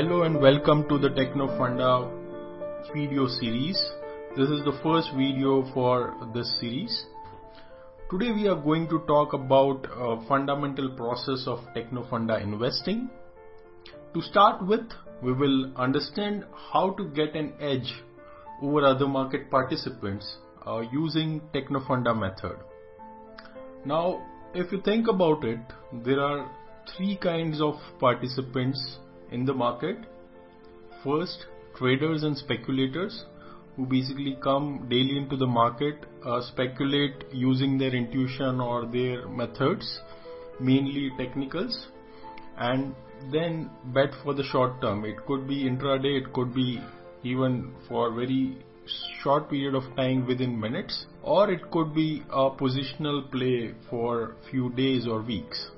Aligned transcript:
Hello 0.00 0.22
and 0.22 0.40
welcome 0.40 0.88
to 0.88 0.96
the 0.96 1.10
TechnoFunda 1.10 2.90
video 2.94 3.26
series. 3.26 3.78
This 4.34 4.48
is 4.48 4.64
the 4.64 4.72
first 4.82 5.10
video 5.14 5.70
for 5.74 6.16
this 6.32 6.50
series. 6.58 7.04
Today 8.10 8.32
we 8.32 8.48
are 8.48 8.56
going 8.56 8.88
to 8.88 9.00
talk 9.00 9.34
about 9.34 9.86
a 9.94 10.26
fundamental 10.26 10.88
process 10.96 11.44
of 11.46 11.58
TechnoFunda 11.76 12.42
investing. 12.42 13.10
To 14.14 14.22
start 14.22 14.66
with, 14.66 14.86
we 15.22 15.34
will 15.34 15.70
understand 15.76 16.46
how 16.72 16.92
to 16.92 17.04
get 17.10 17.36
an 17.36 17.52
edge 17.60 17.92
over 18.62 18.86
other 18.86 19.06
market 19.06 19.50
participants 19.50 20.34
uh, 20.66 20.80
using 20.90 21.42
TechnoFunda 21.52 22.18
method. 22.18 22.56
Now, 23.84 24.26
if 24.54 24.72
you 24.72 24.80
think 24.80 25.08
about 25.08 25.44
it, 25.44 25.60
there 25.92 26.20
are 26.20 26.50
three 26.96 27.18
kinds 27.18 27.60
of 27.60 27.74
participants 27.98 28.96
in 29.30 29.44
the 29.44 29.54
market. 29.54 29.96
First, 31.04 31.46
traders 31.76 32.22
and 32.22 32.36
speculators 32.36 33.24
who 33.76 33.86
basically 33.86 34.36
come 34.42 34.86
daily 34.88 35.16
into 35.16 35.36
the 35.36 35.46
market, 35.46 36.06
uh, 36.24 36.40
speculate 36.42 37.24
using 37.32 37.78
their 37.78 37.94
intuition 37.94 38.60
or 38.60 38.86
their 38.86 39.28
methods, 39.28 40.00
mainly 40.60 41.10
technicals, 41.16 41.86
and 42.58 42.94
then 43.32 43.70
bet 43.94 44.10
for 44.22 44.34
the 44.34 44.42
short 44.44 44.80
term. 44.80 45.04
It 45.04 45.24
could 45.26 45.46
be 45.48 45.64
intraday, 45.64 46.20
it 46.22 46.32
could 46.32 46.54
be 46.54 46.80
even 47.22 47.72
for 47.88 48.12
very 48.12 48.58
short 49.22 49.48
period 49.48 49.74
of 49.74 49.84
time 49.96 50.26
within 50.26 50.58
minutes, 50.58 51.06
or 51.22 51.50
it 51.50 51.70
could 51.70 51.94
be 51.94 52.22
a 52.30 52.50
positional 52.50 53.30
play 53.30 53.74
for 53.88 54.34
few 54.50 54.70
days 54.70 55.06
or 55.06 55.22
weeks. 55.22 55.70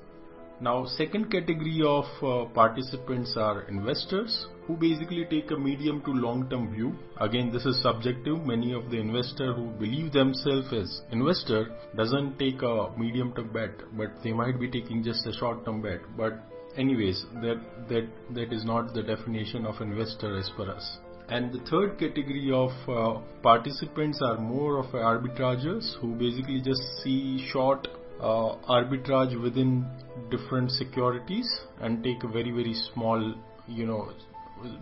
Now, 0.63 0.85
second 0.85 1.29
category 1.29 1.81
of 1.85 2.05
uh, 2.23 2.45
participants 2.53 3.33
are 3.35 3.63
investors 3.63 4.47
who 4.65 4.77
basically 4.77 5.25
take 5.29 5.51
a 5.51 5.57
medium 5.57 6.01
to 6.03 6.11
long 6.11 6.49
term 6.49 6.71
view. 6.73 6.95
Again, 7.19 7.51
this 7.51 7.65
is 7.65 7.81
subjective. 7.81 8.45
Many 8.45 8.71
of 8.71 8.89
the 8.89 8.97
investors 8.97 9.57
who 9.57 9.65
believe 9.71 10.13
themselves 10.13 10.71
as 10.71 11.01
investor 11.11 11.65
doesn't 11.97 12.39
take 12.39 12.61
a 12.61 12.89
medium 12.97 13.33
term 13.33 13.51
bet, 13.51 13.71
but 13.97 14.11
they 14.23 14.31
might 14.31 14.57
be 14.57 14.69
taking 14.69 15.03
just 15.03 15.27
a 15.27 15.33
short 15.33 15.65
term 15.65 15.81
bet. 15.81 15.99
But 16.15 16.39
anyways, 16.77 17.25
that 17.41 17.59
that 17.89 18.07
that 18.37 18.53
is 18.53 18.63
not 18.63 18.93
the 18.93 19.03
definition 19.03 19.65
of 19.65 19.81
investor 19.81 20.37
as 20.37 20.49
per 20.55 20.69
us. 20.71 20.87
And 21.27 21.51
the 21.51 21.59
third 21.71 21.99
category 21.99 22.53
of 22.53 22.71
uh, 22.87 23.19
participants 23.41 24.21
are 24.21 24.37
more 24.37 24.77
of 24.77 24.85
arbitragers 24.93 25.91
who 25.99 26.15
basically 26.15 26.61
just 26.61 26.81
see 27.03 27.45
short 27.51 27.85
uh, 28.19 28.55
arbitrage 28.69 29.41
within 29.41 29.85
different 30.29 30.71
securities 30.71 31.49
and 31.81 32.03
take 32.03 32.23
a 32.23 32.27
very 32.27 32.51
very 32.51 32.73
small 32.93 33.33
you 33.67 33.85
know 33.85 34.11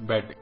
bet. 0.08 0.36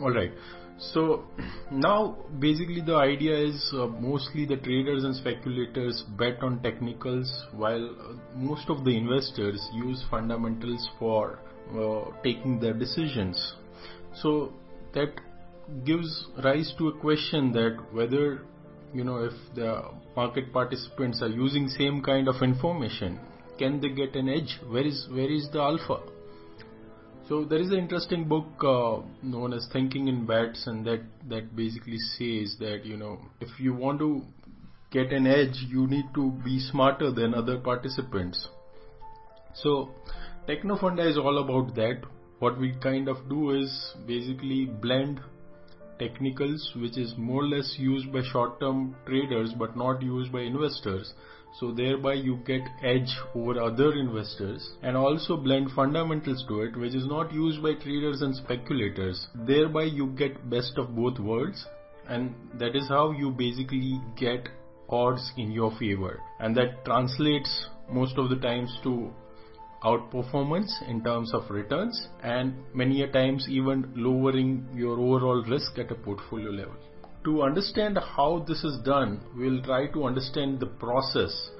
All 0.00 0.10
right. 0.10 0.32
So 0.78 1.24
now 1.70 2.16
basically 2.38 2.80
the 2.80 2.96
idea 2.96 3.36
is 3.36 3.72
uh, 3.74 3.86
mostly 3.86 4.44
the 4.44 4.56
traders 4.56 5.04
and 5.04 5.16
speculators 5.16 6.04
bet 6.18 6.42
on 6.42 6.62
technicals 6.62 7.30
while 7.52 7.84
uh, 7.86 8.12
most 8.34 8.68
of 8.68 8.84
the 8.84 8.96
investors 8.96 9.66
use 9.72 10.04
fundamentals 10.10 10.88
for 10.98 11.38
uh, 11.74 12.10
taking 12.22 12.60
their 12.60 12.74
decisions. 12.74 13.54
So 14.14 14.52
that 14.94 15.12
gives 15.84 16.26
rise 16.44 16.72
to 16.78 16.88
a 16.88 16.98
question 16.98 17.52
that 17.52 17.78
whether 17.92 18.42
you 18.96 19.04
know 19.04 19.18
if 19.24 19.32
the 19.54 19.82
market 20.16 20.52
participants 20.52 21.22
are 21.22 21.28
using 21.28 21.68
same 21.68 22.02
kind 22.02 22.28
of 22.28 22.42
information 22.42 23.18
can 23.58 23.80
they 23.80 23.88
get 23.88 24.14
an 24.16 24.28
edge? 24.28 24.58
Where 24.68 24.86
is 24.86 25.06
where 25.10 25.30
is 25.30 25.48
the 25.52 25.60
alpha? 25.60 26.00
So 27.28 27.44
there 27.44 27.58
is 27.58 27.70
an 27.70 27.78
interesting 27.78 28.28
book 28.28 28.46
uh, 28.62 29.02
known 29.22 29.52
as 29.52 29.66
thinking 29.72 30.08
in 30.08 30.26
bets 30.26 30.66
and 30.66 30.84
that 30.86 31.02
that 31.28 31.56
basically 31.56 31.98
says 31.98 32.56
that 32.60 32.84
you 32.84 32.96
know 32.96 33.18
if 33.40 33.58
you 33.58 33.74
want 33.74 33.98
to 34.00 34.22
get 34.90 35.12
an 35.12 35.26
edge 35.26 35.64
you 35.68 35.86
need 35.86 36.12
to 36.14 36.30
be 36.44 36.58
smarter 36.60 37.10
than 37.10 37.34
other 37.34 37.58
participants. 37.58 38.48
So 39.54 39.90
technofunda 40.48 41.08
is 41.10 41.18
all 41.18 41.38
about 41.38 41.74
that. 41.76 42.02
What 42.38 42.60
we 42.60 42.74
kind 42.82 43.08
of 43.08 43.28
do 43.30 43.50
is 43.50 43.94
basically 44.06 44.66
blend 44.66 45.20
technicals 45.98 46.72
which 46.76 46.96
is 46.98 47.14
more 47.16 47.42
or 47.42 47.48
less 47.48 47.76
used 47.78 48.12
by 48.12 48.22
short 48.32 48.58
term 48.60 48.94
traders 49.06 49.52
but 49.58 49.76
not 49.76 50.02
used 50.02 50.32
by 50.32 50.40
investors. 50.40 51.12
So 51.60 51.72
thereby 51.72 52.14
you 52.14 52.36
get 52.46 52.62
edge 52.82 53.16
over 53.34 53.60
other 53.60 53.92
investors 53.92 54.68
and 54.82 54.96
also 54.96 55.36
blend 55.36 55.70
fundamentals 55.74 56.44
to 56.48 56.62
it 56.62 56.76
which 56.76 56.94
is 56.94 57.06
not 57.06 57.32
used 57.32 57.62
by 57.62 57.74
traders 57.74 58.22
and 58.22 58.34
speculators. 58.36 59.26
Thereby 59.34 59.84
you 59.84 60.08
get 60.08 60.50
best 60.50 60.76
of 60.76 60.94
both 60.94 61.18
worlds 61.18 61.64
and 62.08 62.34
that 62.58 62.76
is 62.76 62.88
how 62.88 63.12
you 63.12 63.30
basically 63.30 64.00
get 64.16 64.48
odds 64.88 65.32
in 65.36 65.50
your 65.50 65.76
favor. 65.78 66.20
And 66.40 66.56
that 66.56 66.84
translates 66.84 67.68
most 67.90 68.18
of 68.18 68.28
the 68.28 68.36
times 68.36 68.78
to 68.82 69.10
outperformance 69.84 70.70
in 70.88 71.02
terms 71.02 71.32
of 71.34 71.50
returns 71.50 72.08
and 72.22 72.54
many 72.74 73.02
a 73.02 73.10
times 73.12 73.46
even 73.48 73.92
lowering 73.94 74.66
your 74.74 74.98
overall 74.98 75.44
risk 75.44 75.78
at 75.78 75.90
a 75.90 75.94
portfolio 75.94 76.50
level. 76.50 76.76
To 77.24 77.42
understand 77.42 77.98
how 77.98 78.44
this 78.46 78.62
is 78.64 78.78
done, 78.84 79.20
we'll 79.36 79.62
try 79.62 79.86
to 79.92 80.04
understand 80.04 80.60
the 80.60 80.66
process 80.66 81.50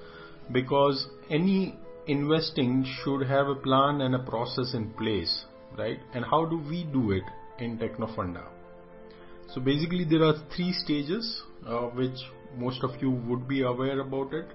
because 0.52 1.06
any 1.30 1.76
investing 2.06 2.84
should 3.02 3.26
have 3.26 3.48
a 3.48 3.54
plan 3.54 4.00
and 4.00 4.14
a 4.14 4.20
process 4.20 4.74
in 4.74 4.90
place, 4.90 5.44
right? 5.76 5.98
And 6.14 6.24
how 6.24 6.46
do 6.46 6.58
we 6.58 6.84
do 6.84 7.10
it 7.10 7.24
in 7.58 7.78
Technofunda? 7.78 8.44
So 9.52 9.60
basically 9.60 10.04
there 10.04 10.24
are 10.24 10.34
three 10.54 10.72
stages 10.72 11.42
uh, 11.66 11.88
which 12.00 12.16
most 12.56 12.82
of 12.82 12.90
you 13.00 13.10
would 13.10 13.48
be 13.48 13.62
aware 13.62 14.00
about 14.00 14.32
it. 14.32 14.46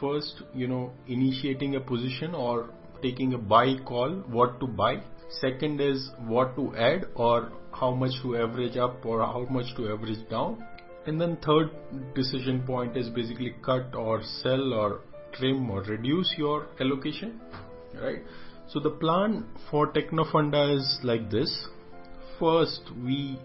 First, 0.00 0.42
you 0.54 0.66
know, 0.66 0.92
initiating 1.08 1.76
a 1.76 1.80
position 1.80 2.34
or 2.34 2.70
taking 3.02 3.34
a 3.34 3.38
buy 3.38 3.76
call, 3.84 4.10
what 4.28 4.60
to 4.60 4.66
buy. 4.66 5.02
Second 5.40 5.80
is 5.80 6.10
what 6.26 6.56
to 6.56 6.74
add 6.76 7.06
or 7.14 7.52
how 7.72 7.92
much 7.94 8.12
to 8.22 8.36
average 8.36 8.76
up 8.76 9.04
or 9.04 9.20
how 9.20 9.46
much 9.50 9.74
to 9.76 9.92
average 9.92 10.28
down. 10.28 10.64
And 11.06 11.20
then 11.20 11.38
third 11.44 11.70
decision 12.14 12.62
point 12.66 12.96
is 12.96 13.08
basically 13.08 13.54
cut 13.64 13.94
or 13.94 14.22
sell 14.42 14.74
or 14.74 15.00
trim 15.32 15.70
or 15.70 15.82
reduce 15.82 16.34
your 16.36 16.66
allocation, 16.80 17.40
right? 18.00 18.22
So 18.68 18.80
the 18.80 18.90
plan 18.90 19.46
for 19.70 19.92
Technofunda 19.92 20.76
is 20.76 21.00
like 21.02 21.30
this. 21.30 21.68
First, 22.38 22.82
we 23.04 23.38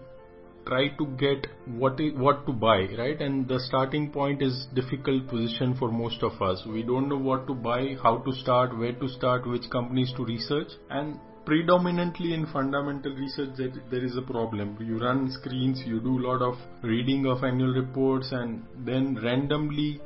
try 0.66 0.88
to 0.98 1.06
get 1.22 1.46
what 1.66 2.00
what 2.16 2.44
to 2.46 2.52
buy 2.52 2.78
right? 2.98 3.20
And 3.20 3.48
the 3.48 3.60
starting 3.60 4.10
point 4.10 4.42
is 4.42 4.66
difficult 4.74 5.28
position 5.28 5.76
for 5.78 5.90
most 5.90 6.22
of 6.22 6.42
us. 6.42 6.64
We 6.66 6.82
don't 6.82 7.08
know 7.08 7.18
what 7.18 7.46
to 7.46 7.54
buy 7.54 7.96
how 8.02 8.18
to 8.18 8.32
start 8.32 8.76
where 8.76 8.92
to 8.92 9.08
start 9.08 9.46
which 9.46 9.70
companies 9.70 10.12
to 10.16 10.24
research. 10.24 10.68
And 10.90 11.18
predominantly 11.44 12.34
in 12.34 12.46
fundamental 12.52 13.14
research 13.14 13.50
that 13.56 13.80
there 13.90 14.04
is 14.04 14.16
a 14.16 14.22
problem. 14.22 14.76
You 14.80 14.98
run 14.98 15.30
screens 15.30 15.82
you 15.86 16.00
do 16.00 16.18
a 16.18 16.24
lot 16.28 16.42
of 16.42 16.56
reading 16.82 17.26
of 17.26 17.44
annual 17.44 17.72
reports 17.72 18.32
and 18.32 18.64
then 18.84 19.18
randomly 19.22 20.00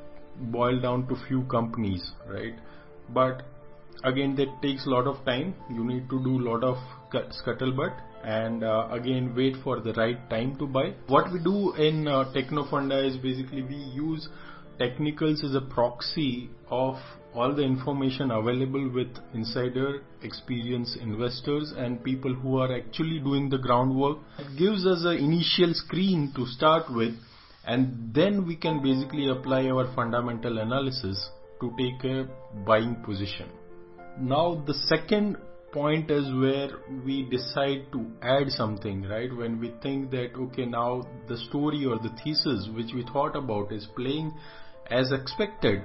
boil 0.59 0.81
down 0.81 1.09
to 1.09 1.17
few 1.29 1.43
companies 1.45 2.13
right? 2.29 2.55
But 3.09 3.43
again 4.05 4.37
that 4.37 4.61
takes 4.63 4.87
a 4.87 4.91
lot 4.91 5.07
of 5.07 5.25
time. 5.25 5.55
You 5.71 5.85
need 5.85 6.11
to 6.11 6.23
do 6.23 6.39
a 6.39 6.45
lot 6.51 6.65
of 6.65 6.77
scuttlebutt 7.13 7.95
and 8.25 8.63
uh, 8.65 8.89
again 8.91 9.35
wait 9.35 9.57
for 9.65 9.81
the 9.81 9.93
right 9.95 10.29
time 10.31 10.57
to 10.59 10.67
buy. 10.67 10.95
What 11.07 11.33
we 11.33 11.39
do 11.39 11.75
in 11.75 12.07
uh, 12.07 12.33
Technofunda 12.35 13.07
is 13.07 13.17
basically 13.17 13.63
we 13.63 13.77
use 13.77 14.29
technicals 14.79 15.45
as 15.45 15.55
a 15.55 15.61
proxy 15.61 16.51
of 16.71 16.97
all 17.35 17.55
the 17.55 17.63
information 17.63 18.31
available 18.31 18.91
with 18.93 19.09
insider 19.35 20.03
experience 20.23 20.97
investors 21.01 21.73
and 21.77 22.03
people 22.03 22.35
who 22.35 22.59
are 22.59 22.75
actually 22.75 23.21
doing 23.21 23.49
the 23.49 23.59
groundwork. 23.59 24.19
It 24.39 24.59
gives 24.59 24.87
us 24.87 25.05
an 25.05 25.19
initial 25.19 25.73
screen 25.75 26.33
to 26.35 26.47
start 26.47 26.93
with 26.93 27.15
and 27.65 28.13
then 28.15 28.47
we 28.47 28.57
can 28.57 28.83
basically 28.83 29.29
apply 29.29 29.67
our 29.67 29.95
fundamental 29.95 30.59
analysis 30.59 31.31
to 31.61 31.73
take 31.79 32.03
a 32.05 32.27
buying 32.67 32.97
position. 33.05 33.49
Now 34.19 34.65
the 34.67 34.75
second 34.75 35.37
point 35.73 36.11
is 36.11 36.25
where 36.35 36.71
we 37.05 37.23
decide 37.31 37.87
to 37.93 38.07
add 38.23 38.49
something, 38.49 39.03
right? 39.03 39.35
When 39.35 39.61
we 39.61 39.73
think 39.83 40.11
that, 40.11 40.31
okay, 40.37 40.67
now 40.67 41.07
the 41.29 41.37
story 41.37 41.85
or 41.85 41.99
the 41.99 42.11
thesis 42.23 42.69
which 42.75 42.93
we 42.95 43.05
thought 43.13 43.37
about 43.37 43.73
is 43.73 43.87
playing 43.97 44.33
as 44.91 45.13
expected, 45.13 45.83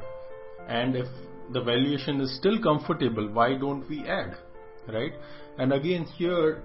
and 0.68 0.96
if 0.96 1.08
the 1.54 1.62
valuation 1.62 2.22
is 2.22 2.36
still 2.38 2.62
comfortable, 2.62 3.30
why 3.32 3.56
don't 3.58 3.88
we 3.88 4.00
add, 4.08 4.36
right? 4.88 5.14
And 5.58 5.72
again, 5.72 6.06
here, 6.18 6.64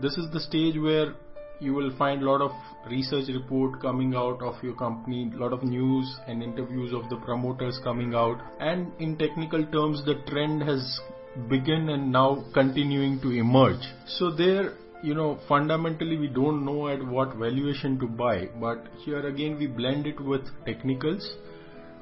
this 0.00 0.16
is 0.16 0.30
the 0.32 0.40
stage 0.40 0.76
where 0.78 1.14
you 1.58 1.74
will 1.74 1.94
find 1.98 2.22
a 2.22 2.30
lot 2.30 2.40
of 2.40 2.52
research 2.88 3.28
report 3.28 3.82
coming 3.82 4.14
out 4.14 4.40
of 4.40 4.62
your 4.62 4.74
company, 4.74 5.30
a 5.34 5.36
lot 5.36 5.52
of 5.52 5.62
news 5.62 6.18
and 6.26 6.42
interviews 6.42 6.92
of 6.94 7.10
the 7.10 7.16
promoters 7.16 7.78
coming 7.84 8.14
out, 8.14 8.40
and 8.60 8.92
in 8.98 9.16
technical 9.18 9.66
terms, 9.66 10.02
the 10.04 10.14
trend 10.30 10.62
has 10.62 11.00
begin 11.48 11.88
and 11.88 12.10
now 12.10 12.44
continuing 12.52 13.20
to 13.20 13.30
emerge. 13.30 13.82
So 14.06 14.30
there 14.30 14.74
you 15.02 15.14
know 15.14 15.38
fundamentally 15.48 16.16
we 16.18 16.28
don't 16.28 16.64
know 16.64 16.88
at 16.88 17.04
what 17.04 17.34
valuation 17.36 17.98
to 17.98 18.06
buy 18.06 18.48
but 18.60 18.84
here 19.04 19.26
again 19.26 19.56
we 19.58 19.66
blend 19.66 20.06
it 20.06 20.20
with 20.20 20.42
technicals 20.66 21.36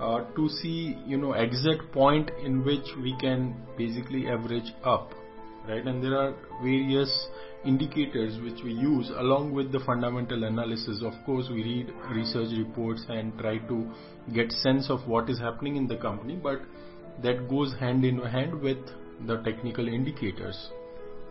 uh, 0.00 0.24
to 0.34 0.48
see 0.48 0.96
you 1.06 1.16
know 1.16 1.32
exact 1.34 1.92
point 1.92 2.30
in 2.44 2.64
which 2.64 2.86
we 3.00 3.16
can 3.20 3.54
basically 3.76 4.26
average 4.28 4.72
up 4.84 5.12
right 5.68 5.86
and 5.86 6.02
there 6.02 6.18
are 6.18 6.34
various 6.60 7.28
indicators 7.64 8.36
which 8.42 8.64
we 8.64 8.72
use 8.72 9.10
along 9.18 9.52
with 9.52 9.70
the 9.70 9.80
fundamental 9.80 10.44
analysis 10.44 11.00
of 11.02 11.12
course 11.24 11.46
we 11.50 11.62
read 11.62 11.92
research 12.10 12.48
reports 12.58 13.04
and 13.08 13.36
try 13.38 13.58
to 13.58 13.88
get 14.34 14.50
sense 14.50 14.90
of 14.90 15.06
what 15.06 15.30
is 15.30 15.38
happening 15.38 15.76
in 15.76 15.86
the 15.86 15.96
company 15.96 16.34
but 16.34 16.60
that 17.22 17.48
goes 17.48 17.74
hand 17.78 18.04
in 18.04 18.18
hand 18.18 18.60
with 18.60 18.78
the 19.26 19.38
technical 19.38 19.88
indicators. 19.88 20.70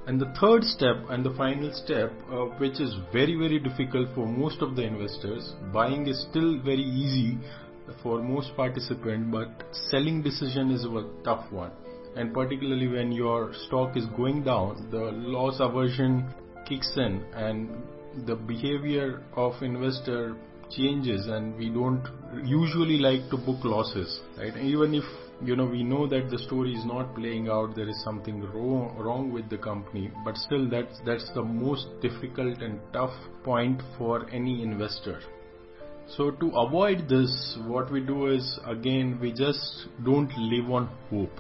And 0.08 0.22
the 0.22 0.34
third 0.40 0.64
step 0.64 0.96
and 1.10 1.26
the 1.26 1.34
final 1.34 1.72
step 1.74 2.14
uh, 2.32 2.46
which 2.60 2.80
is 2.80 2.96
very 3.12 3.36
very 3.36 3.60
difficult 3.60 4.08
for 4.16 4.26
most 4.26 4.62
of 4.62 4.76
the 4.78 4.84
investors 4.84 5.54
buying 5.74 6.08
is 6.08 6.26
still 6.30 6.60
very 6.60 6.84
easy 6.84 7.38
for 8.02 8.22
most 8.22 8.56
participants 8.56 9.28
but 9.32 9.50
selling 9.90 10.22
decision 10.22 10.72
is 10.72 10.86
a 10.86 11.04
tough 11.26 11.52
one. 11.52 11.72
And 12.16 12.34
particularly 12.34 12.88
when 12.88 13.12
your 13.12 13.54
stock 13.68 13.98
is 13.98 14.06
going 14.16 14.44
down 14.44 14.88
the 14.92 15.12
loss 15.36 15.58
aversion 15.60 16.34
kicks 16.68 16.92
in 16.96 17.24
and 17.34 17.70
the 18.26 18.36
behavior 18.36 19.24
of 19.36 19.62
investor 19.62 20.38
changes 20.70 21.28
and 21.28 21.56
we 21.58 21.70
don't 21.70 22.04
usually 22.46 22.98
like 22.98 23.30
to 23.30 23.38
book 23.38 23.64
losses 23.64 24.22
right? 24.38 24.56
Even 24.58 24.94
if 24.94 25.04
you 25.44 25.56
know 25.56 25.66
we 25.66 25.84
know 25.84 26.08
that 26.08 26.30
the 26.32 26.40
story 26.40 26.74
is 26.74 26.84
not 26.84 27.14
playing 27.16 27.48
out 27.48 27.76
there 27.76 27.88
is 27.88 28.04
something 28.04 28.42
wrong 28.42 28.96
wrong 28.98 29.32
with 29.32 29.48
the 29.50 29.58
company 29.58 30.10
but 30.26 30.36
still 30.36 30.68
that's 30.68 31.00
that's 31.06 31.30
the 31.36 31.44
most 31.44 31.86
difficult 32.02 32.60
and 32.62 32.80
tough 32.92 33.14
point 33.44 33.82
for 33.98 34.28
any 34.32 34.64
investor. 34.64 35.20
So 36.08 36.32
to 36.32 36.48
avoid 36.56 37.08
this 37.08 37.58
what 37.68 37.92
we 37.92 38.00
do 38.00 38.28
is 38.28 38.60
again 38.66 39.20
we 39.22 39.32
just 39.32 39.88
don't 40.04 40.36
live 40.38 40.72
on 40.72 40.88
hope. 41.12 41.40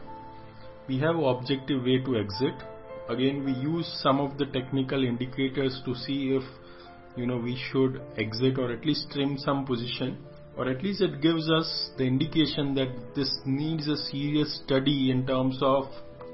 We 0.88 1.00
have 1.00 1.16
objective 1.16 1.84
way 1.84 2.00
to 2.00 2.18
exit. 2.18 2.54
Again 3.10 3.44
we 3.44 3.54
use 3.54 3.88
some 4.04 4.20
of 4.20 4.38
the 4.38 4.46
technical 4.46 5.04
indicators 5.04 5.82
to 5.86 5.96
see 5.96 6.36
if 6.36 6.44
you 7.16 7.26
know 7.26 7.38
we 7.38 7.60
should 7.72 8.00
exit 8.18 8.60
or 8.60 8.72
at 8.72 8.86
least 8.86 9.10
trim 9.12 9.38
some 9.40 9.66
position 9.66 10.18
or 10.58 10.68
at 10.68 10.84
least 10.84 11.02
it 11.02 11.22
gives 11.22 11.50
us 11.50 11.92
the 11.98 12.04
indication 12.04 12.74
that 12.76 13.16
this 13.16 13.32
needs 13.46 13.88
a 13.88 13.98
serious 13.98 14.60
study 14.64 15.12
in 15.12 15.26
terms 15.28 15.60
of 15.62 15.86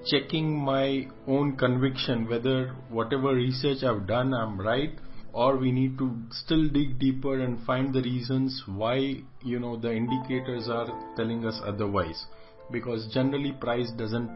checking 0.05 0.55
my 0.57 1.07
own 1.27 1.55
conviction 1.55 2.27
whether 2.27 2.69
whatever 2.89 3.33
research 3.33 3.83
I've 3.83 4.07
done 4.07 4.33
I'm 4.33 4.59
right 4.59 4.97
or 5.33 5.57
we 5.57 5.71
need 5.71 5.97
to 5.97 6.15
still 6.29 6.69
dig 6.69 6.99
deeper 6.99 7.39
and 7.39 7.65
find 7.65 7.93
the 7.93 8.01
reasons 8.01 8.63
why 8.67 9.15
you 9.43 9.59
know 9.59 9.77
the 9.77 9.91
indicators 9.91 10.69
are 10.69 10.87
telling 11.15 11.45
us 11.45 11.59
otherwise. 11.65 12.25
Because 12.71 13.11
generally 13.13 13.51
price 13.51 13.91
doesn't 13.97 14.29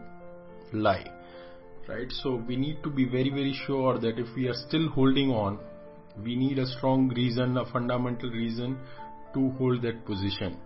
lie 0.74 1.12
right? 1.88 2.12
So 2.12 2.44
we 2.48 2.56
need 2.56 2.84
to 2.84 2.90
be 2.90 3.06
very 3.06 3.30
very 3.30 3.58
sure 3.66 3.98
that 4.00 4.20
if 4.20 4.28
we 4.36 4.48
are 4.48 4.54
still 4.68 4.90
holding 4.90 5.30
on 5.30 5.60
we 6.24 6.36
need 6.36 6.58
a 6.60 6.66
strong 6.66 7.10
reason 7.10 7.58
a 7.58 7.66
fundamental 7.72 8.30
reason 8.30 8.78
to 9.34 9.50
hold 9.58 9.82
that 9.82 10.06
position 10.06 10.58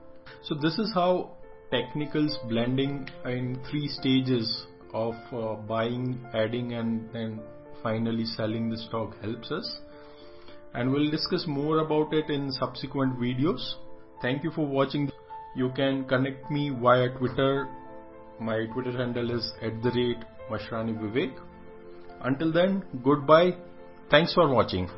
so 0.44 0.56
this 0.56 0.78
is 0.78 0.92
how 0.94 1.32
technicals 1.72 2.38
blending 2.50 3.08
in 3.26 3.60
three 3.70 3.88
stages 3.88 4.66
of 4.94 5.16
uh, 5.34 5.56
buying 5.74 6.20
adding 6.34 6.74
and 6.74 7.10
then 7.14 7.40
finally 7.84 8.26
selling 8.26 8.70
the 8.70 8.78
stock 8.78 9.16
helps 9.22 9.52
us 9.52 9.80
and 10.74 10.92
we'll 10.92 11.10
discuss 11.10 11.46
more 11.48 11.80
about 11.80 12.14
it 12.14 12.30
in 12.30 12.52
subsequent 12.52 13.18
videos 13.20 13.76
thank 14.22 14.44
you 14.44 14.52
for 14.52 14.66
watching 14.66 15.10
you 15.56 15.72
can 15.76 16.04
connect 16.06 16.52
me 16.52 16.70
via 16.70 17.10
twitter 17.18 17.68
my 18.42 18.66
Twitter 18.74 18.92
handle 18.92 19.30
is 19.30 19.54
at 19.62 19.84
the 19.84 19.92
rate 19.92 20.24
Mashrani 20.50 20.98
Vivek. 21.00 21.32
Until 22.22 22.52
then, 22.52 22.84
goodbye. 23.04 23.52
Thanks 24.10 24.34
for 24.34 24.50
watching. 24.50 24.90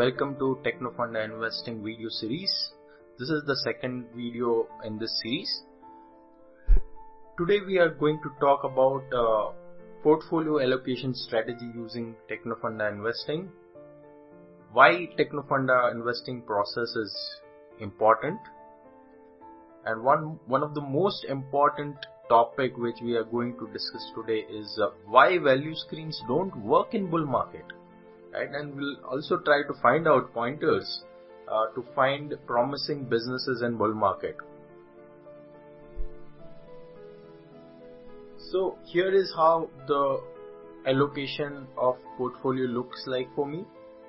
Welcome 0.00 0.34
to 0.40 0.46
Technofunda 0.64 1.22
Investing 1.22 1.82
video 1.84 2.08
series. 2.08 2.52
This 3.18 3.28
is 3.28 3.42
the 3.46 3.54
second 3.56 4.06
video 4.16 4.66
in 4.82 4.98
this 4.98 5.14
series. 5.22 5.50
Today 7.36 7.58
we 7.66 7.76
are 7.76 7.90
going 7.90 8.18
to 8.22 8.30
talk 8.40 8.64
about 8.64 9.02
uh, 9.22 9.52
portfolio 10.02 10.60
allocation 10.60 11.12
strategy 11.14 11.68
using 11.74 12.14
Technofunda 12.30 12.90
Investing 12.90 13.50
why 14.72 14.90
Technofunda 15.18 15.92
investing 15.92 16.40
process 16.52 16.96
is 17.02 17.12
important 17.80 18.38
and 19.84 20.02
one 20.02 20.38
one 20.46 20.62
of 20.62 20.72
the 20.74 20.86
most 20.96 21.26
important 21.26 22.06
topic 22.30 22.78
which 22.78 23.02
we 23.02 23.16
are 23.16 23.28
going 23.34 23.52
to 23.58 23.68
discuss 23.74 24.08
today 24.14 24.40
is 24.62 24.80
uh, 24.82 24.88
why 25.04 25.36
value 25.50 25.74
screens 25.74 26.22
don't 26.26 26.56
work 26.74 26.94
in 26.94 27.10
bull 27.10 27.26
market 27.26 27.76
right? 28.32 28.48
And 28.50 28.74
we'll 28.74 28.96
also 29.04 29.38
try 29.38 29.62
to 29.62 29.74
find 29.82 30.08
out 30.08 30.32
pointers 30.32 31.02
uh, 31.48 31.66
to 31.74 31.84
find 31.94 32.34
promising 32.46 33.04
businesses 33.04 33.62
in 33.62 33.76
bull 33.76 33.94
market. 33.94 34.36
So 38.50 38.78
here 38.84 39.14
is 39.14 39.32
how 39.36 39.70
the 39.86 40.20
allocation 40.86 41.66
of 41.76 41.96
portfolio 42.16 42.66
looks 42.66 43.04
like 43.06 43.28
for 43.34 43.46
me. 43.46 43.64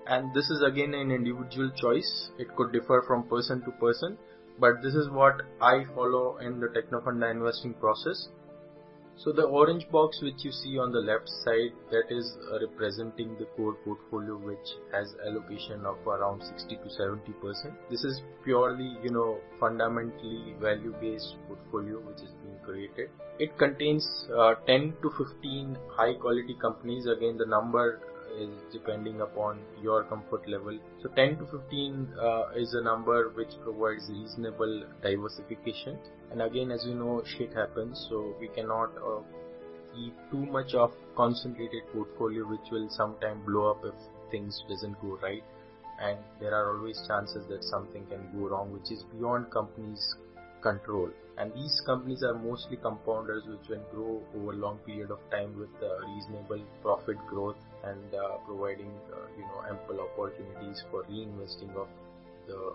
And 0.08 0.34
this 0.34 0.50
is 0.50 0.64
again 0.66 0.94
an 0.94 1.12
individual 1.12 1.70
choice. 1.76 2.30
It 2.40 2.48
could 2.56 2.72
differ 2.72 3.04
from 3.08 3.24
person 3.28 3.62
to 3.66 3.72
person. 3.72 4.18
But 4.60 4.82
this 4.84 4.96
is 4.96 5.10
what 5.10 5.42
I 5.62 5.86
follow 5.96 6.38
in 6.38 6.60
the 6.60 6.68
Technofunda 6.68 7.32
investing 7.32 7.74
process 7.76 8.30
so 9.24 9.32
the 9.32 9.44
orange 9.44 9.88
box 9.92 10.20
which 10.22 10.44
you 10.44 10.52
see 10.52 10.78
on 10.80 10.92
the 10.92 11.00
left 11.00 11.30
side 11.30 11.74
that 11.92 12.10
is 12.10 12.38
uh, 12.52 12.60
representing 12.60 13.36
the 13.38 13.46
core 13.56 13.76
portfolio 13.86 14.36
which 14.36 14.70
has 14.92 15.14
allocation 15.28 15.86
of 15.86 16.08
around 16.08 16.42
60 16.42 16.76
to 16.78 16.90
70 16.90 17.32
percent 17.34 17.74
this 17.90 18.04
is 18.04 18.22
purely 18.44 18.98
you 19.04 19.12
know 19.12 19.38
fundamentally 19.60 20.56
value 20.60 20.94
based 21.00 21.36
portfolio 21.48 22.00
which 22.00 22.22
is 22.28 22.32
being 22.44 22.58
created 22.66 23.10
it 23.40 23.56
contains 23.58 24.08
uh, 24.38 24.56
10 24.66 24.94
to 25.02 25.12
15 25.18 25.78
high 25.90 26.14
quality 26.16 26.56
companies 26.60 27.06
again 27.06 27.38
the 27.38 27.46
number 27.46 28.02
is 28.40 28.50
depending 28.72 29.22
upon 29.22 29.60
your 29.82 30.04
comfort 30.06 30.48
level. 30.48 30.80
So 31.02 31.10
10 31.10 31.38
to 31.40 31.46
15 31.48 32.08
uh, 32.20 32.44
is 32.56 32.74
a 32.74 32.82
number 32.82 33.30
which 33.36 33.52
provides 33.64 34.10
reasonable 34.10 34.84
diversification. 35.02 35.98
And 36.32 36.42
again, 36.42 36.72
as 36.72 36.86
you 36.86 36.96
know, 36.96 37.24
shit 37.38 37.54
happens, 37.54 38.08
so 38.10 38.34
we 38.40 38.48
cannot 38.48 38.92
uh, 38.98 39.22
keep 39.94 40.16
too 40.32 40.46
much 40.46 40.74
of 40.74 40.92
concentrated 41.16 41.84
portfolio, 41.94 42.48
which 42.48 42.72
will 42.72 42.90
sometime 42.90 43.44
blow 43.46 43.72
up 43.72 43.82
if 43.84 43.94
things 44.32 44.64
doesn't 44.70 45.00
go 45.02 45.20
right. 45.22 45.44
And 46.00 46.18
there 46.40 46.56
are 46.56 46.78
always 46.78 47.00
chances 47.08 47.46
that 47.50 47.64
something 47.64 48.06
can 48.08 48.30
go 48.34 48.48
wrong, 48.48 48.72
which 48.72 48.92
is 48.92 49.04
beyond 49.14 49.52
companies 49.52 50.16
control. 50.62 51.10
And 51.38 51.54
these 51.54 51.82
companies 51.86 52.24
are 52.24 52.34
mostly 52.34 52.78
compounders 52.78 53.44
which 53.48 53.68
can 53.68 53.82
grow 53.92 54.22
over 54.36 54.54
long 54.54 54.78
period 54.86 55.12
of 55.12 55.20
time 55.32 55.58
with 55.58 55.70
uh, 55.82 56.06
reasonable 56.08 56.64
profit 56.82 57.18
growth 57.28 57.58
and 57.84 58.14
uh, 58.14 58.38
providing 58.46 58.92
uh, 59.12 59.26
you 59.38 59.44
know 59.44 59.64
ample 59.70 60.00
opportunities 60.02 60.84
for 60.92 61.04
reinvesting 61.06 61.76
of 61.76 61.88
the 62.48 62.74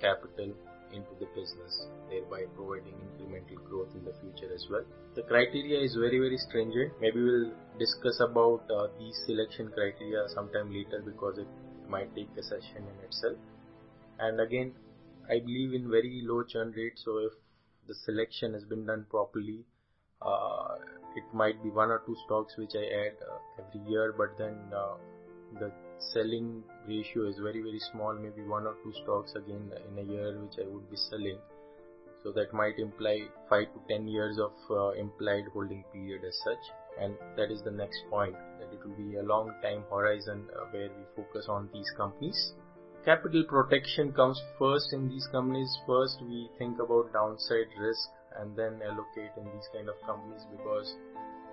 capital 0.00 0.52
into 0.92 1.14
the 1.20 1.26
business, 1.34 1.86
thereby 2.10 2.44
providing 2.54 2.94
incremental 3.06 3.62
growth 3.68 3.88
in 3.94 4.04
the 4.04 4.14
future 4.20 4.52
as 4.54 4.66
well. 4.70 4.84
The 5.14 5.22
criteria 5.22 5.80
is 5.80 5.94
very 5.94 6.18
very 6.18 6.38
stringent. 6.38 6.92
Maybe 7.00 7.22
we'll 7.22 7.52
discuss 7.78 8.20
about 8.20 8.62
uh, 8.70 8.88
these 8.98 9.18
selection 9.26 9.70
criteria 9.72 10.28
sometime 10.28 10.72
later 10.72 11.02
because 11.04 11.38
it 11.38 11.48
might 11.88 12.14
take 12.14 12.30
a 12.38 12.42
session 12.42 12.84
in 12.92 13.04
itself. 13.04 13.36
And 14.18 14.40
again, 14.40 14.72
I 15.28 15.40
believe 15.40 15.74
in 15.74 15.90
very 15.90 16.22
low 16.24 16.42
churn 16.44 16.72
rate. 16.76 16.98
So 17.04 17.18
if 17.18 17.32
the 17.88 17.94
selection 17.94 18.54
has 18.54 18.64
been 18.64 18.86
done 18.86 19.06
properly, 19.10 19.64
uh, 20.20 20.76
it 21.16 21.24
might 21.32 21.62
be 21.62 21.70
one 21.70 21.90
or 21.90 22.02
two 22.06 22.16
stocks 22.24 22.54
which 22.56 22.72
I 22.74 22.84
add 23.06 23.16
uh, 23.28 23.38
every 23.62 23.90
year, 23.90 24.14
but 24.16 24.38
then 24.38 24.56
uh, 24.74 24.94
the 25.58 25.70
selling 26.12 26.62
ratio 26.86 27.28
is 27.28 27.36
very 27.38 27.62
very 27.62 27.80
small. 27.92 28.14
Maybe 28.14 28.42
one 28.42 28.66
or 28.66 28.74
two 28.82 28.92
stocks 29.02 29.34
again 29.34 29.70
in 29.88 29.98
a 29.98 30.02
year 30.10 30.38
which 30.40 30.58
I 30.58 30.68
would 30.68 30.90
be 30.90 30.96
selling. 30.96 31.38
So 32.22 32.30
that 32.32 32.52
might 32.52 32.78
imply 32.78 33.22
five 33.48 33.66
to 33.74 33.80
ten 33.88 34.06
years 34.06 34.38
of 34.38 34.52
uh, 34.70 34.90
implied 34.90 35.44
holding 35.52 35.84
period 35.92 36.22
as 36.26 36.38
such. 36.44 36.64
And 37.00 37.16
that 37.36 37.50
is 37.50 37.62
the 37.62 37.70
next 37.70 37.98
point 38.10 38.36
that 38.58 38.72
it 38.72 38.80
will 38.86 38.96
be 38.96 39.16
a 39.16 39.22
long 39.22 39.54
time 39.62 39.84
horizon 39.90 40.48
uh, 40.54 40.66
where 40.70 40.88
we 40.88 41.04
focus 41.16 41.46
on 41.48 41.68
these 41.72 41.90
companies 41.96 42.54
capital 43.04 43.42
protection 43.44 44.12
comes 44.12 44.40
first 44.58 44.92
in 44.92 45.08
these 45.08 45.26
companies. 45.32 45.76
First, 45.86 46.22
we 46.22 46.48
think 46.58 46.78
about 46.78 47.12
downside 47.12 47.70
risk 47.78 48.08
and 48.38 48.56
then 48.56 48.80
allocate 48.82 49.34
in 49.36 49.44
these 49.44 49.68
kind 49.74 49.88
of 49.88 49.96
companies 50.06 50.42
because 50.50 50.94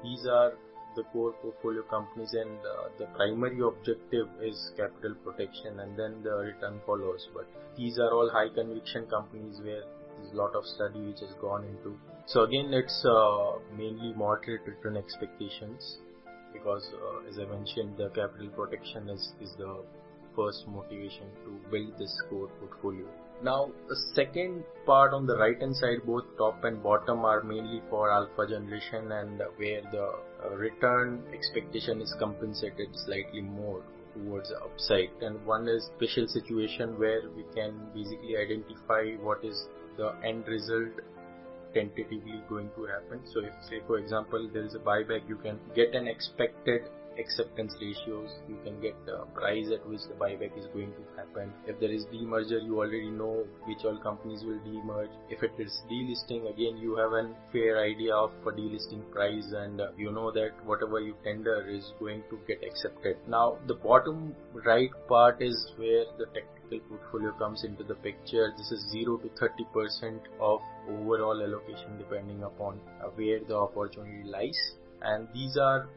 these 0.04 0.26
are 0.28 0.54
the 0.96 1.04
core 1.14 1.34
portfolio 1.42 1.84
companies 1.84 2.34
and 2.34 2.58
uh, 2.60 2.90
the 2.98 3.06
primary 3.16 3.60
objective 3.62 4.28
is 4.42 4.72
capital 4.78 5.16
protection 5.24 5.80
and 5.80 5.98
then 5.98 6.22
the 6.24 6.36
return 6.54 6.80
follows. 6.86 7.28
But 7.34 7.48
these 7.78 8.00
are 8.00 8.12
all 8.12 8.30
high 8.30 8.50
conviction 8.50 9.06
companies 9.08 9.60
where 9.64 9.84
there's 10.18 10.34
a 10.34 10.36
lot 10.36 10.56
of 10.56 10.66
study 10.66 11.00
which 11.00 11.20
has 11.20 11.34
gone 11.42 11.64
into. 11.64 11.98
So 12.26 12.44
again, 12.44 12.74
it's 12.74 13.06
uh, 13.06 13.60
mainly 13.76 14.14
moderate 14.14 14.62
return 14.66 14.98
expectations 14.98 15.98
because 16.54 16.90
uh, 16.94 17.30
as 17.30 17.40
I 17.40 17.46
mentioned, 17.46 17.98
the 17.98 18.10
capital 18.10 18.50
protection 18.50 19.10
is, 19.10 19.34
is 19.42 19.54
the 19.58 19.84
first 20.36 20.68
motivation 20.68 21.28
to 21.46 21.70
build 21.72 21.98
this 21.98 22.22
core 22.30 22.50
portfolio. 22.60 23.08
Now, 23.42 23.72
the 23.88 23.96
second 24.16 24.66
part 24.86 25.14
on 25.14 25.26
the 25.26 25.38
right 25.38 25.58
hand 25.58 25.76
side, 25.76 26.00
both 26.06 26.26
top 26.38 26.64
and 26.66 26.84
bottom 26.84 27.24
are 27.24 27.42
mainly 27.42 27.82
for 27.90 28.12
alpha 28.12 28.46
generation 28.48 29.12
and 29.14 29.42
where 29.56 29.82
the 29.92 30.12
uh, 30.44 30.50
return 30.56 31.24
expectation 31.34 32.02
is 32.02 32.14
compensated 32.20 32.90
slightly 33.06 33.42
more 33.42 33.82
towards 34.14 34.50
the 34.50 34.58
upside. 34.58 35.10
And 35.22 35.46
one 35.46 35.70
is 35.70 35.90
special 35.96 36.28
situation 36.28 37.00
where 37.00 37.22
we 37.34 37.46
can 37.56 37.80
basically 37.94 38.36
identify 38.36 39.16
what 39.22 39.46
is 39.46 39.68
the 39.96 40.16
end 40.26 40.46
result 40.48 40.92
tentatively 41.74 42.42
going 42.50 42.70
to 42.76 42.86
happen. 42.86 43.22
So 43.32 43.40
if 43.40 43.54
say 43.70 43.82
for 43.88 44.00
example 44.00 44.50
there 44.52 44.66
is 44.66 44.76
a 44.76 44.80
buyback, 44.80 45.30
you 45.30 45.38
can 45.38 45.60
get 45.76 45.96
an 45.96 46.08
expected 46.08 46.90
acceptance 47.18 47.74
ratios. 47.82 48.30
You 48.48 48.58
can 48.64 48.80
get 48.82 48.96
the 49.06 49.26
price 49.34 49.68
at 49.74 49.88
which 49.88 50.02
the 50.08 50.16
buyback 50.16 50.58
is 50.58 50.66
going 50.74 50.92
to 50.94 51.04
happen. 51.18 51.54
If 51.66 51.80
there 51.80 51.92
is 51.92 52.06
demerger, 52.06 52.64
you 52.64 52.78
already 52.80 53.10
know 53.10 53.46
which 53.66 53.84
all 53.86 53.98
companies 53.98 54.44
will 54.44 54.60
demerge. 54.60 55.10
If 55.30 55.44
it 55.44 55.54
is 55.58 55.82
delisting, 55.92 56.50
again 56.50 56.78
you 56.78 56.96
have 56.98 57.14
a 57.14 57.30
fair 57.52 57.84
idea 57.84 58.16
of 58.16 58.32
a 58.46 58.52
delisting 58.52 59.10
price 59.12 59.52
and 59.52 59.82
uh, 59.82 59.88
you 59.98 60.12
know 60.12 60.32
that 60.32 60.52
whatever 60.66 61.00
you 61.00 61.16
tender 61.24 61.68
is 61.68 61.94
going 62.00 62.24
to 62.30 62.40
get 62.48 62.64
accepted. 62.64 63.18
Now 63.28 63.58
the 63.68 63.76
bottom 63.76 64.36
right 64.66 64.92
part 65.08 65.42
is 65.42 65.72
where 65.78 66.06
the 66.18 66.26
technical 66.28 66.80
portfolio 66.90 67.32
comes 67.34 67.64
into 67.64 67.84
the 67.84 67.96
picture. 67.96 68.54
This 68.58 68.72
is 68.72 68.86
0 68.92 69.18
to 69.18 69.30
30% 69.30 70.20
of 70.40 70.62
overall 70.90 71.42
allocation 71.42 71.98
depending 71.98 72.44
upon 72.44 72.80
uh, 73.02 73.08
where 73.16 73.40
the 73.40 73.56
opportunity 73.56 74.24
lies 74.24 74.58
and 75.02 75.28
these 75.34 75.58
are 75.58 75.88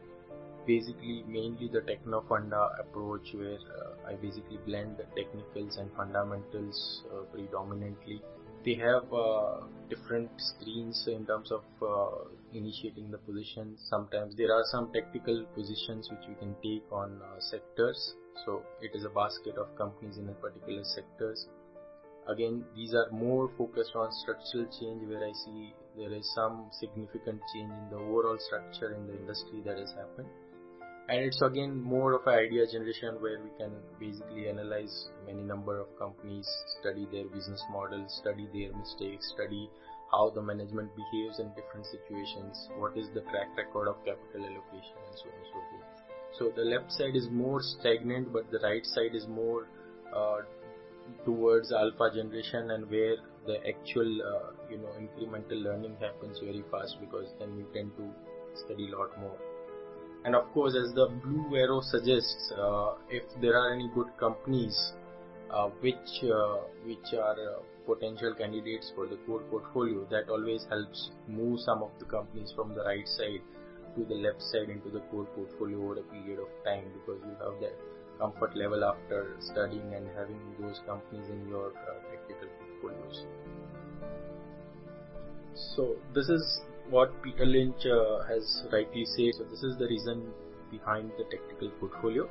basically 0.65 1.23
mainly 1.27 1.69
the 1.71 1.81
techno 1.81 2.23
funda 2.27 2.69
approach 2.79 3.33
where 3.33 3.57
uh, 3.57 4.09
I 4.09 4.13
basically 4.15 4.57
blend 4.65 4.97
the 4.97 5.05
technicals 5.15 5.77
and 5.77 5.89
fundamentals 5.95 7.03
uh, 7.11 7.23
predominantly. 7.33 8.21
They 8.65 8.75
have 8.75 9.11
uh, 9.13 9.61
different 9.89 10.29
screens 10.37 11.05
in 11.07 11.25
terms 11.25 11.51
of 11.51 11.63
uh, 11.81 12.29
initiating 12.53 13.11
the 13.11 13.17
positions 13.17 13.85
Sometimes 13.89 14.35
there 14.37 14.53
are 14.53 14.63
some 14.71 14.91
technical 14.93 15.43
positions 15.53 16.09
which 16.09 16.25
we 16.29 16.35
can 16.35 16.55
take 16.63 16.89
on 16.91 17.19
uh, 17.21 17.39
sectors. 17.39 18.15
So 18.45 18.63
it 18.81 18.91
is 18.93 19.03
a 19.03 19.09
basket 19.09 19.57
of 19.57 19.75
companies 19.77 20.17
in 20.17 20.29
a 20.29 20.33
particular 20.33 20.83
sectors. 20.83 21.47
Again, 22.27 22.63
these 22.73 22.93
are 22.93 23.11
more 23.11 23.51
focused 23.57 23.91
on 23.95 24.09
structural 24.13 24.65
change 24.79 25.03
where 25.09 25.27
I 25.27 25.33
see 25.33 25.73
there 25.97 26.13
is 26.13 26.25
some 26.33 26.69
significant 26.71 27.41
change 27.53 27.69
in 27.69 27.89
the 27.91 27.97
overall 27.97 28.37
structure 28.39 28.95
in 28.95 29.07
the 29.07 29.19
industry 29.19 29.61
that 29.65 29.77
has 29.77 29.91
happened 29.91 30.29
and 31.09 31.19
it's 31.19 31.41
again 31.41 31.81
more 31.81 32.13
of 32.13 32.25
an 32.27 32.33
idea 32.33 32.65
generation 32.65 33.15
where 33.19 33.39
we 33.43 33.49
can 33.57 33.71
basically 33.99 34.47
analyze 34.47 35.09
many 35.25 35.43
number 35.43 35.79
of 35.79 35.87
companies 35.99 36.47
study 36.79 37.07
their 37.11 37.25
business 37.25 37.61
models 37.71 38.21
study 38.21 38.47
their 38.53 38.75
mistakes 38.77 39.29
study 39.35 39.69
how 40.11 40.29
the 40.29 40.41
management 40.41 40.89
behaves 40.95 41.39
in 41.39 41.49
different 41.59 41.85
situations 41.85 42.69
what 42.77 42.95
is 42.97 43.07
the 43.13 43.21
track 43.31 43.49
record 43.57 43.89
of 43.89 43.97
capital 44.05 44.47
allocation 44.47 44.97
and 45.09 45.17
so 45.17 45.27
on 45.27 45.35
and 45.35 45.47
so 45.51 45.59
forth. 45.69 45.89
So 46.39 46.51
the 46.55 46.63
left 46.63 46.91
side 46.91 47.15
is 47.15 47.27
more 47.29 47.61
stagnant 47.61 48.31
but 48.31 48.49
the 48.49 48.59
right 48.59 48.85
side 48.85 49.13
is 49.13 49.27
more 49.27 49.67
uh, 50.15 50.41
towards 51.25 51.73
alpha 51.73 52.11
generation 52.15 52.71
and 52.71 52.89
where 52.89 53.17
the 53.45 53.57
actual 53.67 54.21
uh, 54.23 54.51
you 54.71 54.77
know 54.77 54.91
incremental 55.03 55.61
learning 55.61 55.97
happens 55.99 56.39
very 56.39 56.63
fast 56.71 56.95
because 57.01 57.27
then 57.39 57.57
you 57.57 57.67
tend 57.73 57.91
to 57.97 58.07
study 58.55 58.89
a 58.89 58.97
lot 58.97 59.19
more 59.19 59.37
and 60.25 60.35
of 60.35 60.51
course 60.53 60.75
as 60.75 60.93
the 60.93 61.07
blue 61.23 61.55
arrow 61.55 61.81
suggests 61.81 62.51
uh, 62.57 62.93
if 63.09 63.23
there 63.41 63.57
are 63.57 63.73
any 63.73 63.89
good 63.93 64.07
companies 64.19 64.93
uh, 65.51 65.67
which 65.81 66.23
uh, 66.23 66.57
which 66.85 67.13
are 67.13 67.35
uh, 67.35 67.61
potential 67.85 68.33
candidates 68.37 68.91
for 68.95 69.07
the 69.07 69.17
core 69.27 69.43
portfolio 69.51 70.05
that 70.09 70.29
always 70.29 70.65
helps 70.69 71.11
move 71.27 71.59
some 71.59 71.83
of 71.83 71.91
the 71.99 72.05
companies 72.05 72.53
from 72.55 72.73
the 72.73 72.83
right 72.83 73.07
side 73.07 73.41
to 73.95 74.05
the 74.05 74.15
left 74.15 74.41
side 74.41 74.69
into 74.69 74.89
the 74.89 75.01
core 75.11 75.25
portfolio 75.35 75.77
over 75.83 75.99
a 75.99 76.03
period 76.03 76.39
of 76.39 76.49
time 76.63 76.85
because 76.93 77.21
you 77.25 77.35
have 77.43 77.59
that 77.61 77.75
comfort 78.19 78.55
level 78.55 78.83
after 78.83 79.35
studying 79.39 79.93
and 79.93 80.07
having 80.15 80.39
those 80.59 80.79
companies 80.87 81.27
in 81.29 81.47
your 81.47 81.67
uh, 81.69 81.99
technical 82.09 82.47
portfolios. 82.57 83.25
So 85.75 85.95
this 86.15 86.29
is 86.29 86.61
what 86.89 87.21
Peter 87.23 87.45
Lynch 87.45 87.85
uh, 87.85 88.23
has 88.27 88.63
rightly 88.71 89.05
said. 89.05 89.35
So 89.37 89.43
this 89.45 89.63
is 89.63 89.77
the 89.77 89.87
reason 89.87 90.23
behind 90.71 91.11
the 91.17 91.25
technical 91.25 91.69
portfolio. 91.79 92.27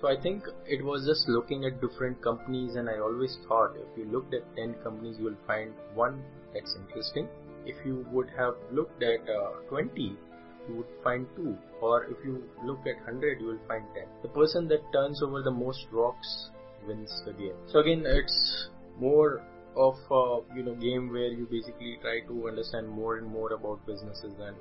So 0.00 0.08
I 0.08 0.20
think 0.20 0.44
it 0.66 0.84
was 0.84 1.04
just 1.06 1.28
looking 1.28 1.64
at 1.64 1.80
different 1.80 2.22
companies 2.22 2.76
and 2.76 2.88
I 2.88 2.98
always 3.00 3.36
thought 3.48 3.74
if 3.74 3.98
you 3.98 4.04
looked 4.04 4.32
at 4.32 4.42
10 4.56 4.74
companies 4.84 5.16
you 5.18 5.24
will 5.24 5.42
find 5.46 5.72
one 5.94 6.22
that's 6.54 6.76
interesting. 6.76 7.28
If 7.66 7.74
you 7.84 8.06
would 8.12 8.30
have 8.38 8.54
looked 8.70 9.02
at 9.02 9.28
uh, 9.28 9.58
20 9.68 10.00
you 10.00 10.74
would 10.76 10.86
find 11.02 11.26
2 11.34 11.56
or 11.80 12.04
if 12.04 12.16
you 12.24 12.44
look 12.64 12.80
at 12.86 12.96
100 13.06 13.40
you 13.40 13.46
will 13.48 13.66
find 13.66 13.84
10. 13.94 14.04
The 14.22 14.28
person 14.28 14.68
that 14.68 14.80
turns 14.92 15.20
over 15.20 15.42
the 15.42 15.50
most 15.50 15.86
rocks 15.90 16.50
wins 16.86 17.10
the 17.26 17.32
game. 17.32 17.56
So 17.66 17.80
again 17.80 18.04
it's 18.06 18.68
more 19.00 19.42
of 19.86 19.96
a 20.10 20.56
you 20.56 20.62
know 20.62 20.74
game 20.74 21.10
where 21.12 21.32
you 21.40 21.46
basically 21.50 21.98
try 22.02 22.20
to 22.28 22.48
understand 22.48 22.88
more 22.88 23.16
and 23.18 23.26
more 23.26 23.52
about 23.52 23.84
businesses 23.86 24.32
and 24.40 24.56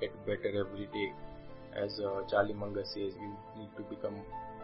get 0.00 0.14
better 0.26 0.50
every 0.64 0.86
day. 0.98 1.12
As 1.76 1.98
uh, 1.98 2.22
Charlie 2.30 2.54
Munger 2.54 2.84
says, 2.84 3.14
you 3.20 3.36
need 3.58 3.70
to 3.76 3.82
become 3.82 4.14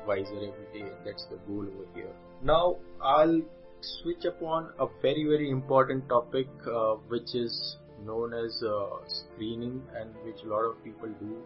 wiser 0.06 0.36
every 0.36 0.68
day. 0.72 0.88
That's 1.04 1.26
the 1.26 1.38
goal 1.48 1.66
over 1.66 1.86
here. 1.94 2.12
Now 2.42 2.76
I'll 3.02 3.40
switch 3.80 4.24
upon 4.24 4.70
a 4.78 4.86
very 5.02 5.24
very 5.24 5.50
important 5.50 6.08
topic 6.08 6.48
uh, 6.66 6.94
which 7.08 7.34
is 7.34 7.76
known 8.04 8.32
as 8.34 8.62
uh, 8.62 8.98
screening 9.06 9.82
and 9.96 10.14
which 10.24 10.42
a 10.44 10.48
lot 10.48 10.62
of 10.62 10.84
people 10.84 11.08
do 11.20 11.36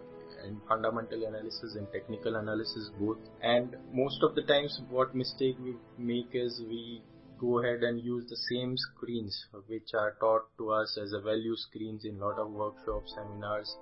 in 0.46 0.60
fundamental 0.68 1.24
analysis 1.24 1.74
and 1.76 1.86
technical 1.92 2.36
analysis 2.36 2.90
both 2.98 3.16
and 3.42 3.76
most 3.92 4.22
of 4.22 4.34
the 4.34 4.42
times 4.42 4.80
what 4.90 5.14
mistake 5.14 5.56
we 5.62 5.74
make 5.96 6.28
is 6.34 6.60
we 6.68 7.02
go 7.38 7.58
ahead 7.58 7.82
and 7.82 8.00
use 8.02 8.24
the 8.28 8.36
same 8.50 8.76
screens 8.76 9.46
which 9.66 9.94
are 9.94 10.16
taught 10.20 10.46
to 10.58 10.70
us 10.70 10.98
as 11.02 11.12
a 11.12 11.20
value 11.20 11.56
screens 11.56 12.04
in 12.04 12.18
lot 12.18 12.38
of 12.38 12.50
workshops 12.50 13.14
seminars 13.14 13.76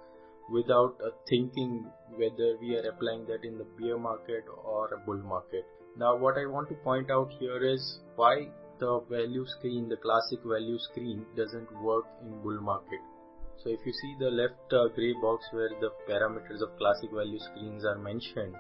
without 0.51 0.97
uh, 1.05 1.11
thinking 1.29 1.87
whether 2.17 2.57
we 2.61 2.77
are 2.77 2.89
applying 2.89 3.25
that 3.27 3.45
in 3.45 3.59
the 3.59 3.67
bear 3.79 3.99
market 3.99 4.45
or 4.65 4.93
a 4.95 4.99
bull 5.07 5.23
market. 5.23 5.65
Now 5.97 6.17
what 6.17 6.39
i 6.39 6.47
want 6.47 6.69
to 6.71 6.75
point 6.77 7.11
out 7.11 7.33
here 7.39 7.63
is 7.63 8.01
why 8.17 8.49
the 8.79 9.01
value 9.11 9.47
screen 9.47 9.89
the 9.89 9.97
classic 9.97 10.41
value 10.45 10.79
screen 10.79 11.25
doesn't 11.37 11.71
work 11.83 12.07
in 12.23 12.43
bull 12.43 12.61
market. 12.61 13.01
So 13.63 13.71
if 13.71 13.81
you 13.87 13.93
see 13.93 14.17
the 14.19 14.31
left 14.31 14.73
uh, 14.73 14.89
gray 14.89 15.15
box 15.23 15.47
where 15.53 15.71
the 15.81 15.93
parameters 16.09 16.63
of 16.63 16.77
classic 16.79 17.11
value 17.13 17.39
screens 17.39 17.85
are 17.85 17.99
mentioned 17.99 18.55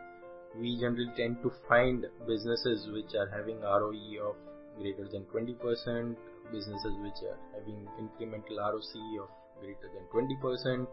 we 0.59 0.79
generally 0.79 1.11
tend 1.17 1.43
to 1.43 1.51
find 1.69 2.05
businesses 2.27 2.87
which 2.93 3.15
are 3.15 3.29
having 3.35 3.61
ROE 3.61 4.29
of 4.29 4.37
greater 4.79 5.09
than 5.09 5.25
20%, 5.35 6.17
businesses 6.53 6.95
which 7.03 7.23
are 7.29 7.39
having 7.55 7.87
incremental 8.01 8.59
ROC 8.59 8.95
of 9.23 9.29
greater 9.61 9.89
than 9.95 10.05
20%. 10.13 10.87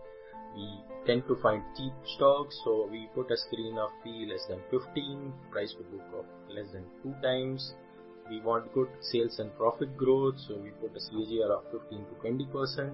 We 0.56 0.68
tend 1.06 1.28
to 1.28 1.36
find 1.42 1.62
cheap 1.78 1.94
stocks, 2.16 2.60
so 2.64 2.88
we 2.90 3.08
put 3.14 3.30
a 3.32 3.38
screen 3.38 3.78
of 3.78 3.92
P 4.04 4.26
less 4.30 4.46
than 4.48 4.60
15, 4.72 5.34
price 5.52 5.74
to 5.78 5.84
book 5.84 6.08
of 6.18 6.26
less 6.50 6.72
than 6.74 6.86
2 7.04 7.14
times. 7.22 7.74
We 8.30 8.42
want 8.42 8.74
good 8.74 8.90
sales 9.02 9.40
and 9.40 9.56
profit 9.58 9.96
growth, 9.98 10.36
so 10.48 10.56
we 10.58 10.70
put 10.82 10.92
a 10.96 11.00
CAGR 11.00 11.50
of 11.52 11.64
15 11.72 12.06
to 12.06 12.14
20%, 12.28 12.92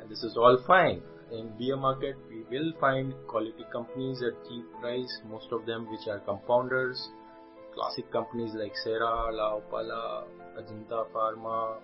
and 0.00 0.10
this 0.10 0.22
is 0.22 0.36
all 0.36 0.58
fine. 0.66 1.02
In 1.30 1.50
bear 1.58 1.76
market, 1.76 2.16
we 2.28 2.42
will 2.50 2.72
find 2.80 3.12
quality 3.26 3.64
companies 3.70 4.22
at 4.22 4.32
cheap 4.48 4.64
price, 4.80 5.20
most 5.28 5.52
of 5.52 5.66
them 5.66 5.88
which 5.90 6.08
are 6.08 6.20
compounders, 6.20 7.10
classic 7.78 8.10
companies 8.10 8.52
like 8.54 8.74
Cera, 8.82 9.30
La 9.32 9.60
Opala, 9.60 10.24
Ajanta 10.58 11.06
Pharma, 11.14 11.76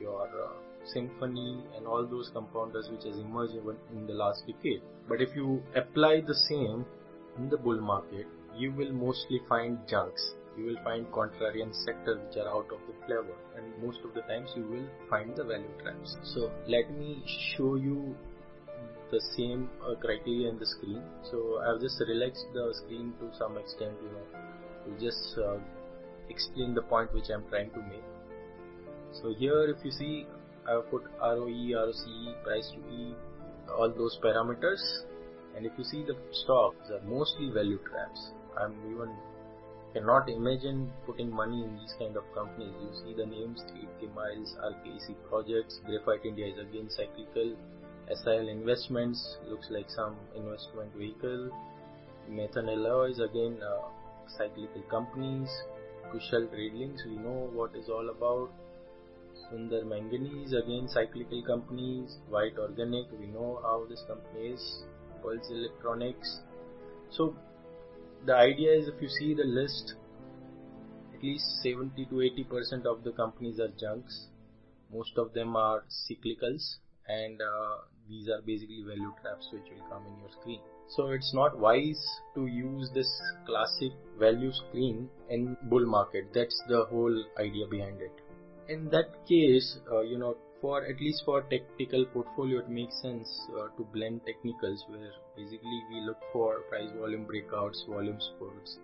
your 0.00 0.26
uh, 0.26 0.52
Symphony 0.92 1.64
and 1.76 1.86
all 1.86 2.06
those 2.06 2.30
compounders 2.34 2.88
which 2.90 3.04
has 3.04 3.16
emerged 3.18 3.54
even 3.54 3.76
in 3.94 4.06
the 4.06 4.14
last 4.14 4.46
decade. 4.46 4.82
But 5.08 5.20
if 5.20 5.34
you 5.34 5.62
apply 5.74 6.22
the 6.26 6.34
same 6.34 6.86
in 7.38 7.50
the 7.50 7.56
bull 7.56 7.80
market, 7.80 8.26
you 8.56 8.72
will 8.72 8.92
mostly 8.92 9.40
find 9.48 9.78
junks. 9.88 10.34
you 10.58 10.64
will 10.66 10.78
find 10.84 11.06
contrarian 11.14 11.72
sectors 11.84 12.18
which 12.24 12.36
are 12.42 12.48
out 12.48 12.68
of 12.74 12.80
the 12.88 12.94
flavor 13.06 13.34
and 13.56 13.66
most 13.84 13.98
of 14.06 14.14
the 14.14 14.22
times 14.22 14.52
you 14.56 14.62
will 14.70 14.86
find 15.10 15.36
the 15.36 15.44
value 15.44 15.74
traps. 15.82 16.16
So 16.34 16.50
let 16.66 16.90
me 16.98 17.22
show 17.26 17.74
you 17.74 18.14
the 19.10 19.20
same 19.36 19.68
uh, 19.82 19.94
criteria 19.96 20.48
in 20.48 20.58
the 20.58 20.66
screen. 20.66 21.02
So 21.30 21.60
I've 21.66 21.80
just 21.80 22.00
relaxed 22.00 22.46
the 22.54 22.72
screen 22.80 23.12
to 23.20 23.36
some 23.36 23.58
extent, 23.58 23.92
you 24.02 24.12
know, 24.16 24.26
to 24.86 25.04
just 25.04 25.36
uh, 25.38 25.58
explain 26.30 26.74
the 26.74 26.82
point 26.82 27.12
which 27.12 27.30
I'm 27.30 27.44
trying 27.48 27.70
to 27.70 27.82
make. 27.82 28.06
So 29.12 29.34
here 29.34 29.64
if 29.68 29.84
you 29.84 29.90
see 29.90 30.26
I've 30.68 30.90
put 30.90 31.04
ROE, 31.20 31.70
ROCE, 31.74 32.34
price 32.42 32.70
to 32.74 32.80
E, 32.92 33.14
all 33.76 33.92
those 33.96 34.18
parameters 34.22 34.82
and 35.56 35.66
if 35.66 35.72
you 35.78 35.84
see 35.84 36.02
the 36.02 36.16
stocks 36.32 36.90
are 36.90 37.00
mostly 37.06 37.50
value 37.50 37.78
traps. 37.90 38.30
I'm 38.58 38.74
even 38.90 39.10
cannot 39.92 40.28
imagine 40.28 40.92
putting 41.06 41.30
money 41.30 41.64
in 41.64 41.74
these 41.78 41.94
kind 41.98 42.16
of 42.16 42.24
companies. 42.34 42.74
You 42.82 42.92
see 43.02 43.14
the 43.16 43.24
names 43.26 43.64
8K 43.72 44.14
Miles, 44.14 44.54
RKEC 44.62 45.14
Projects, 45.28 45.80
Graphite 45.86 46.26
India 46.26 46.46
is 46.48 46.58
again 46.58 46.88
cyclical, 46.90 47.56
SIL 48.12 48.48
Investments 48.48 49.38
looks 49.48 49.68
like 49.70 49.88
some 49.88 50.16
investment 50.36 50.94
vehicle, 50.96 51.50
Maithan 52.30 52.68
is 53.10 53.20
again 53.20 53.58
uh, 53.62 53.88
cyclical 54.28 54.82
companies, 54.90 55.48
Kushal 56.12 56.48
Trading 56.50 56.96
we 57.06 57.16
know 57.16 57.50
what 57.52 57.74
is 57.76 57.88
all 57.88 58.08
about, 58.10 58.50
Sandur 59.44 59.84
Manganese 59.84 60.52
again 60.52 60.88
cyclical 60.88 61.42
companies, 61.42 62.18
White 62.28 62.58
Organic 62.58 63.06
we 63.18 63.26
know 63.26 63.60
how 63.62 63.86
this 63.88 64.02
company 64.06 64.48
is, 64.54 64.84
Pulse 65.22 65.50
Electronics. 65.50 66.40
So 67.10 67.36
the 68.24 68.34
idea 68.34 68.72
is 68.72 68.88
if 68.88 69.00
you 69.00 69.08
see 69.08 69.34
the 69.34 69.44
list, 69.44 69.94
at 71.14 71.22
least 71.22 71.62
70 71.62 72.06
to 72.06 72.22
80 72.22 72.44
percent 72.44 72.86
of 72.86 73.04
the 73.04 73.12
companies 73.12 73.60
are 73.60 73.72
junks. 73.78 74.28
Most 74.92 75.18
of 75.18 75.32
them 75.32 75.56
are 75.56 75.84
cyclicals, 75.90 76.76
and 77.08 77.40
uh, 77.40 77.76
these 78.08 78.28
are 78.28 78.40
basically 78.42 78.84
value 78.86 79.12
traps 79.20 79.48
which 79.52 79.64
will 79.70 79.88
come 79.88 80.06
in 80.06 80.20
your 80.20 80.30
screen. 80.40 80.60
So 80.88 81.08
it's 81.08 81.34
not 81.34 81.58
wise 81.58 82.04
to 82.34 82.46
use 82.46 82.90
this 82.94 83.10
classic 83.46 83.92
value 84.18 84.52
screen 84.52 85.10
in 85.28 85.56
bull 85.64 85.86
market. 85.86 86.32
That's 86.32 86.62
the 86.68 86.84
whole 86.84 87.24
idea 87.38 87.66
behind 87.66 88.00
it. 88.00 88.12
In 88.68 88.88
that 88.90 89.26
case, 89.28 89.78
uh, 89.90 90.00
you 90.00 90.18
know, 90.18 90.36
for 90.60 90.84
at 90.84 91.00
least 91.00 91.22
for 91.24 91.42
technical 91.42 92.04
portfolio 92.06 92.60
it 92.60 92.68
makes 92.68 93.00
sense 93.02 93.28
uh, 93.58 93.68
to 93.76 93.84
blend 93.92 94.20
technicals 94.26 94.84
where 94.88 95.12
basically 95.36 95.80
we 95.90 96.00
look 96.00 96.18
for 96.32 96.60
price 96.70 96.90
volume 96.98 97.26
breakouts 97.30 97.86
volume 97.86 98.18
spurts 98.20 98.78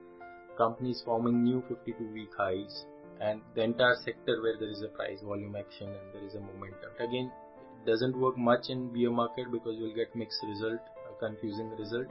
companies 0.59 1.03
forming 1.05 1.43
new 1.43 1.63
52 1.69 2.13
week 2.13 2.29
highs 2.37 2.85
and 3.21 3.41
the 3.55 3.63
entire 3.63 3.97
sector 4.05 4.43
where 4.43 4.57
there 4.59 4.71
is 4.71 4.83
a 4.83 4.89
price 4.89 5.21
volume 5.23 5.57
action 5.57 5.89
and 5.89 6.13
there 6.13 6.27
is 6.27 6.35
a 6.35 6.41
momentum 6.41 6.93
again 7.01 7.33
it 7.81 7.91
doesn't 7.91 8.17
work 8.17 8.37
much 8.37 8.69
in 8.69 8.93
bear 8.93 9.11
market 9.11 9.51
because 9.51 9.75
you'll 9.79 9.95
get 9.95 10.15
mixed 10.15 10.45
result 10.47 10.81
confusing 11.25 11.71
result 11.83 12.07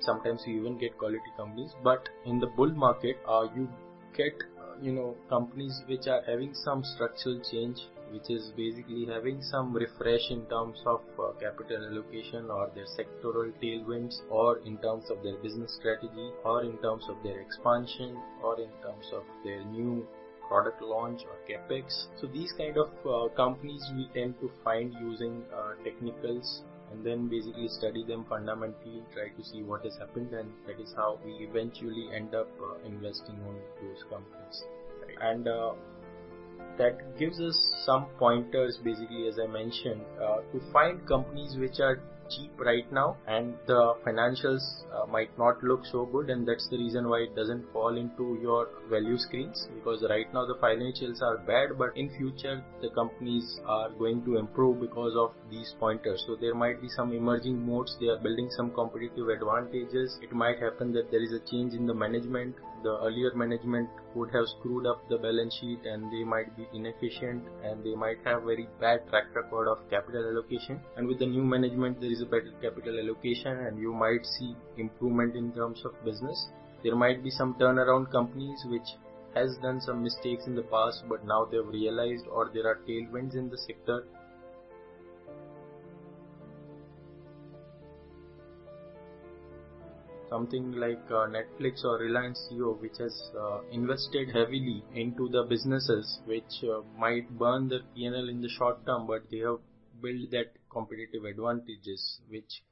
sometimes 0.00 0.42
you 0.46 0.58
even 0.60 0.78
get 0.78 0.96
quality 0.98 1.32
companies 1.36 1.72
but 1.84 2.08
in 2.24 2.40
the 2.40 2.46
bull 2.58 2.74
market 2.86 3.16
uh, 3.28 3.46
you 3.54 3.68
get 4.16 4.34
uh, 4.58 4.74
you 4.80 4.92
know 4.92 5.14
companies 5.28 5.82
which 5.86 6.06
are 6.06 6.22
having 6.26 6.54
some 6.54 6.82
structural 6.84 7.40
change 7.50 7.78
which 8.12 8.28
is 8.28 8.52
basically 8.56 9.06
having 9.06 9.40
some 9.42 9.72
refresh 9.72 10.30
in 10.30 10.44
terms 10.46 10.78
of 10.86 11.00
uh, 11.18 11.32
capital 11.40 11.86
allocation 11.90 12.50
or 12.50 12.70
their 12.74 12.86
sectoral 12.98 13.52
tailwinds 13.62 14.16
or 14.30 14.58
in 14.70 14.76
terms 14.78 15.04
of 15.10 15.22
their 15.22 15.36
business 15.36 15.76
strategy 15.76 16.30
or 16.44 16.64
in 16.64 16.76
terms 16.78 17.04
of 17.08 17.16
their 17.22 17.40
expansion 17.40 18.16
or 18.42 18.60
in 18.60 18.70
terms 18.82 19.06
of 19.12 19.22
their 19.44 19.64
new 19.64 20.06
product 20.48 20.82
launch 20.82 21.20
or 21.30 21.36
capex. 21.48 22.06
So 22.20 22.26
these 22.26 22.52
kind 22.58 22.76
of 22.76 22.90
uh, 23.06 23.32
companies 23.34 23.82
we 23.94 24.08
tend 24.12 24.34
to 24.40 24.50
find 24.64 24.92
using 25.00 25.44
uh, 25.54 25.74
technicals 25.84 26.62
and 26.90 27.04
then 27.04 27.28
basically 27.28 27.68
study 27.68 28.04
them 28.04 28.24
fundamentally, 28.28 29.02
try 29.14 29.28
to 29.28 29.44
see 29.44 29.62
what 29.62 29.84
has 29.84 29.96
happened 29.96 30.32
and 30.32 30.50
that 30.66 30.80
is 30.80 30.92
how 30.96 31.18
we 31.24 31.32
eventually 31.46 32.08
end 32.14 32.34
up 32.34 32.48
uh, 32.62 32.86
investing 32.86 33.38
on 33.46 33.56
those 33.80 34.02
companies. 34.10 34.64
And 35.20 35.46
uh, 35.48 35.72
that 36.78 37.18
gives 37.18 37.40
us 37.40 37.56
some 37.84 38.06
pointers 38.18 38.78
basically 38.82 39.28
as 39.28 39.38
I 39.38 39.46
mentioned 39.46 40.02
uh, 40.22 40.38
to 40.52 40.60
find 40.72 41.06
companies 41.06 41.56
which 41.56 41.80
are 41.80 42.00
cheap 42.30 42.50
right 42.58 42.90
now 42.92 43.16
and 43.26 43.54
the 43.66 43.94
financials 44.06 44.62
uh, 44.94 45.06
might 45.06 45.36
not 45.38 45.62
look 45.62 45.84
so 45.90 46.06
good 46.06 46.30
and 46.30 46.46
that's 46.46 46.68
the 46.68 46.78
reason 46.78 47.08
why 47.08 47.18
it 47.18 47.34
doesn't 47.34 47.64
fall 47.72 47.96
into 47.96 48.38
your 48.42 48.68
value 48.88 49.18
screens 49.18 49.68
because 49.74 50.04
right 50.08 50.32
now 50.32 50.44
the 50.46 50.56
financials 50.62 51.22
are 51.22 51.38
bad 51.38 51.76
but 51.78 51.96
in 51.96 52.10
future 52.16 52.62
the 52.82 52.90
companies 52.90 53.60
are 53.66 53.90
going 53.90 54.24
to 54.24 54.36
improve 54.36 54.80
because 54.80 55.14
of 55.16 55.32
these 55.50 55.74
pointers. 55.78 56.22
So 56.26 56.36
there 56.36 56.54
might 56.54 56.80
be 56.80 56.88
some 56.88 57.12
emerging 57.12 57.64
moats 57.64 57.96
they 58.00 58.06
are 58.06 58.18
building 58.18 58.48
some 58.56 58.70
competitive 58.70 59.28
advantages. 59.28 60.18
It 60.22 60.32
might 60.32 60.58
happen 60.58 60.92
that 60.92 61.10
there 61.10 61.22
is 61.22 61.32
a 61.32 61.40
change 61.50 61.74
in 61.74 61.86
the 61.86 61.94
management 61.94 62.54
the 62.82 62.98
earlier 63.00 63.32
management 63.34 63.88
would 64.14 64.30
have 64.30 64.46
screwed 64.48 64.86
up 64.86 65.08
the 65.08 65.18
balance 65.18 65.54
sheet 65.54 65.84
and 65.84 66.12
they 66.12 66.24
might 66.24 66.56
be 66.56 66.66
inefficient 66.72 67.42
and 67.62 67.84
they 67.84 67.94
might 67.94 68.18
have 68.24 68.42
very 68.42 68.68
bad 68.80 69.08
track 69.08 69.34
record 69.34 69.68
of 69.68 69.78
capital 69.90 70.26
allocation. 70.26 70.80
And 70.96 71.06
with 71.06 71.18
the 71.18 71.26
new 71.26 71.44
management 71.44 72.00
there 72.00 72.10
is 72.10 72.22
a 72.22 72.26
better 72.26 72.52
capital 72.62 72.98
allocation 72.98 73.58
and 73.66 73.78
you 73.78 73.92
might 73.92 74.24
see 74.24 74.56
improvement 74.76 75.36
in 75.36 75.52
terms 75.52 75.82
of 75.84 75.92
business. 76.04 76.48
There 76.82 76.96
might 76.96 77.22
be 77.22 77.30
some 77.30 77.54
turnaround 77.54 78.10
companies 78.10 78.64
which 78.66 78.96
has 79.34 79.56
done 79.58 79.80
some 79.80 80.02
mistakes 80.02 80.46
in 80.46 80.54
the 80.54 80.62
past 80.62 81.04
but 81.08 81.24
now 81.24 81.44
they've 81.44 81.66
realized 81.66 82.26
or 82.26 82.50
there 82.52 82.66
are 82.66 82.80
tailwinds 82.88 83.34
in 83.34 83.48
the 83.48 83.58
sector 83.58 84.04
something 90.30 90.72
like 90.72 91.04
uh, 91.10 91.26
Netflix 91.36 91.84
or 91.84 91.98
Reliance 91.98 92.40
Jio, 92.50 92.80
which 92.80 92.98
has 92.98 93.30
uh, 93.38 93.60
invested 93.72 94.28
heavily 94.28 94.82
into 94.94 95.28
the 95.28 95.42
businesses, 95.48 96.20
which 96.24 96.64
uh, 96.64 96.80
might 96.98 97.28
burn 97.38 97.68
the 97.68 97.80
P&L 97.94 98.28
in 98.28 98.40
the 98.40 98.48
short 98.48 98.86
term, 98.86 99.06
but 99.06 99.22
they 99.30 99.38
have 99.38 99.58
built 100.00 100.30
that 100.30 100.52
competitive 100.72 101.24
advantages, 101.24 102.20
which 102.28 102.62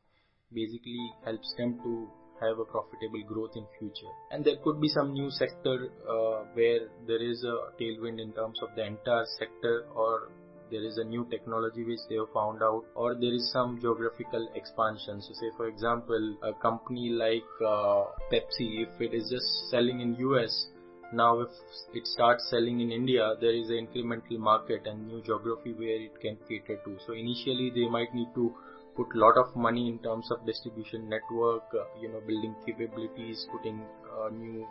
basically 0.53 1.13
helps 1.25 1.53
them 1.59 1.79
to 1.83 2.09
have 2.41 2.59
a 2.59 2.65
profitable 2.65 3.23
growth 3.27 3.57
in 3.57 3.67
future. 3.79 4.13
And 4.31 4.45
there 4.45 4.57
could 4.63 4.81
be 4.81 4.89
some 4.89 5.13
new 5.13 5.31
sector 5.31 5.91
uh, 6.09 6.45
where 6.55 6.89
there 7.07 7.23
is 7.23 7.45
a 7.45 7.83
tailwind 7.83 8.21
in 8.21 8.33
terms 8.33 8.59
of 8.63 8.69
the 8.77 8.87
entire 8.87 9.27
sector 9.39 9.87
or 9.95 10.31
there 10.71 10.85
is 10.85 10.99
a 10.99 11.05
new 11.05 11.27
technology 11.31 11.85
which 11.85 12.01
they 12.09 12.17
have 12.17 12.33
found 12.33 12.63
out 12.63 12.85
or 12.95 13.15
there 13.15 13.35
is 13.35 13.51
some 13.53 13.79
geographical 13.81 14.49
expansion. 14.55 15.21
So 15.23 15.33
say 15.35 15.51
for 15.57 15.69
example 15.69 16.37
a 16.43 16.53
company 16.53 17.11
like 17.11 17.51
uh, 17.61 18.05
pepsi 18.33 18.87
if 18.87 19.01
it 19.01 19.15
is 19.15 19.31
just 19.31 19.71
selling 19.71 20.01
in 20.01 20.15
us 20.17 20.67
now 21.13 21.41
if 21.41 21.49
it 21.95 22.07
starts 22.07 22.49
selling 22.51 22.81
in 22.81 22.93
india 22.93 23.35
there 23.41 23.55
is 23.55 23.71
an 23.71 23.87
incremental 23.87 24.39
market 24.39 24.87
and 24.87 25.07
new 25.09 25.23
geography 25.23 25.73
where 25.73 26.01
it 26.03 26.21
can 26.21 26.37
cater 26.49 26.79
to. 26.85 26.99
So 27.07 27.15
initially 27.15 27.71
they 27.75 27.89
might 27.89 28.15
need 28.15 28.29
to 28.35 28.55
put 28.95 29.15
a 29.15 29.19
lot 29.19 29.39
of 29.39 29.57
money 29.57 29.89
in 29.89 29.99
terms 30.01 30.31
of 30.31 30.45
distribution 30.45 31.09
network 31.09 31.63
uh, 31.73 31.85
you 32.01 32.09
know 32.09 32.21
building 32.27 32.55
capabilities 32.67 33.47
putting 33.53 33.81
uh, 34.19 34.29
new 34.29 34.67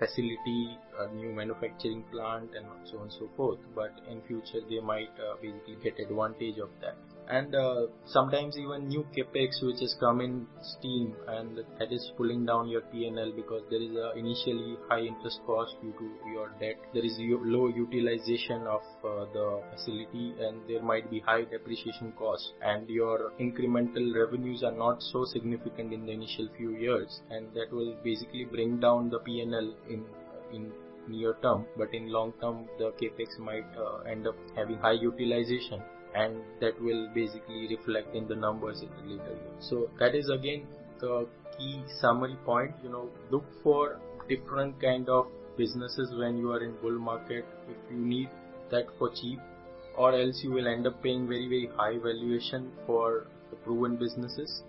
facility, 0.00 0.76
a 0.98 1.06
new 1.14 1.32
manufacturing 1.32 2.02
plant 2.10 2.50
and 2.56 2.66
so 2.90 2.96
on 2.96 3.02
and 3.04 3.12
so 3.12 3.28
forth. 3.36 3.60
But 3.74 3.92
in 4.10 4.20
future 4.22 4.60
they 4.68 4.80
might 4.80 5.12
uh, 5.20 5.36
basically 5.40 5.76
get 5.84 6.00
advantage 6.00 6.58
of 6.58 6.70
that 6.80 6.96
and 7.30 7.54
uh, 7.54 7.86
sometimes 8.06 8.56
even 8.56 8.88
new 8.88 9.06
capex 9.16 9.62
which 9.62 9.80
is 9.80 9.94
coming 10.00 10.30
in 10.30 10.46
steam 10.62 11.14
and 11.28 11.58
that 11.78 11.92
is 11.92 12.12
pulling 12.16 12.44
down 12.44 12.68
your 12.68 12.82
PNL 12.92 13.34
because 13.36 13.62
there 13.70 13.80
is 13.80 13.94
a 13.94 14.18
initially 14.18 14.76
high 14.88 15.00
interest 15.00 15.40
cost 15.46 15.76
due 15.80 15.92
to 15.92 16.30
your 16.32 16.48
debt. 16.60 16.76
There 16.92 17.04
is 17.04 17.14
low 17.18 17.68
utilization 17.68 18.66
of 18.66 18.82
uh, 19.04 19.26
the 19.32 19.62
facility 19.72 20.34
and 20.40 20.60
there 20.68 20.82
might 20.82 21.10
be 21.10 21.20
high 21.20 21.44
depreciation 21.44 22.12
cost 22.18 22.52
and 22.62 22.88
your 22.88 23.32
incremental 23.40 24.12
revenues 24.14 24.64
are 24.64 24.76
not 24.76 25.00
so 25.00 25.24
significant 25.24 25.92
in 25.92 26.06
the 26.06 26.12
initial 26.12 26.48
few 26.56 26.76
years. 26.76 27.20
And 27.30 27.46
that 27.54 27.72
will 27.72 27.96
basically 28.02 28.44
bring 28.44 28.80
down 28.80 29.10
the 29.10 29.20
PNL 29.20 29.72
in 29.88 30.04
in 30.52 30.72
near 31.06 31.36
term. 31.42 31.66
But 31.76 31.94
in 31.94 32.08
long 32.08 32.32
term 32.40 32.68
the 32.78 32.92
capex 33.00 33.38
might 33.38 33.70
uh, 33.78 34.00
end 34.00 34.26
up 34.26 34.34
having 34.56 34.78
high 34.78 34.98
utilization 35.00 35.80
and 36.14 36.36
that 36.60 36.80
will 36.80 37.08
basically 37.14 37.68
reflect 37.68 38.14
in 38.14 38.26
the 38.26 38.34
numbers 38.34 38.82
in 38.82 38.88
the 38.90 39.14
later 39.14 39.30
year. 39.30 39.54
So 39.60 39.90
that 39.98 40.14
is 40.14 40.28
again 40.28 40.66
the 41.00 41.26
key 41.56 41.82
summary 42.00 42.36
point. 42.44 42.74
You 42.82 42.90
know, 42.90 43.08
look 43.30 43.44
for 43.62 43.98
different 44.28 44.80
kind 44.80 45.08
of 45.08 45.26
businesses 45.56 46.12
when 46.16 46.38
you 46.38 46.50
are 46.52 46.62
in 46.62 46.74
bull 46.82 46.98
market 46.98 47.44
if 47.68 47.78
you 47.90 47.98
need 47.98 48.28
that 48.70 48.86
for 48.98 49.10
cheap 49.20 49.38
or 49.96 50.12
else 50.18 50.40
you 50.44 50.50
will 50.50 50.68
end 50.72 50.86
up 50.86 51.02
paying 51.02 51.26
very 51.26 51.48
very 51.54 51.68
high 51.76 51.96
valuation 51.98 52.70
for 52.86 53.26
the 53.50 53.56
proven 53.64 53.96
businesses 53.96 54.62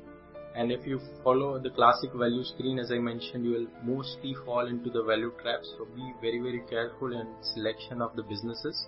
and 0.55 0.71
if 0.71 0.85
you 0.85 0.99
follow 1.23 1.59
the 1.59 1.69
classic 1.69 2.11
value 2.13 2.43
screen 2.43 2.79
as 2.79 2.91
I 2.91 2.97
mentioned 2.97 3.45
you 3.45 3.51
will 3.51 3.67
mostly 3.83 4.33
fall 4.45 4.67
into 4.67 4.89
the 4.89 5.03
value 5.03 5.31
trap 5.41 5.61
so 5.63 5.85
be 5.95 6.11
very 6.21 6.39
very 6.39 6.63
careful 6.69 7.13
in 7.21 7.27
selection 7.53 8.01
of 8.01 8.15
the 8.15 8.23
businesses 8.23 8.87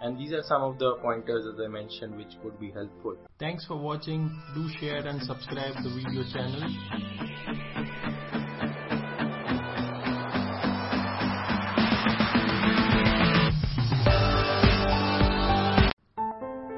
and 0.00 0.18
these 0.18 0.32
are 0.32 0.42
some 0.42 0.62
of 0.62 0.78
the 0.78 0.96
pointers 1.02 1.46
as 1.52 1.60
I 1.60 1.68
mentioned 1.68 2.16
which 2.16 2.34
could 2.42 2.58
be 2.60 2.70
helpful. 2.70 3.16
Thanks 3.38 3.64
for 3.66 3.76
watching. 3.76 4.30
Do 4.54 4.68
share 4.80 5.06
and 5.06 5.22
subscribe 5.22 5.74
the 5.82 5.90
video 5.90 6.22
channel. 6.32 6.60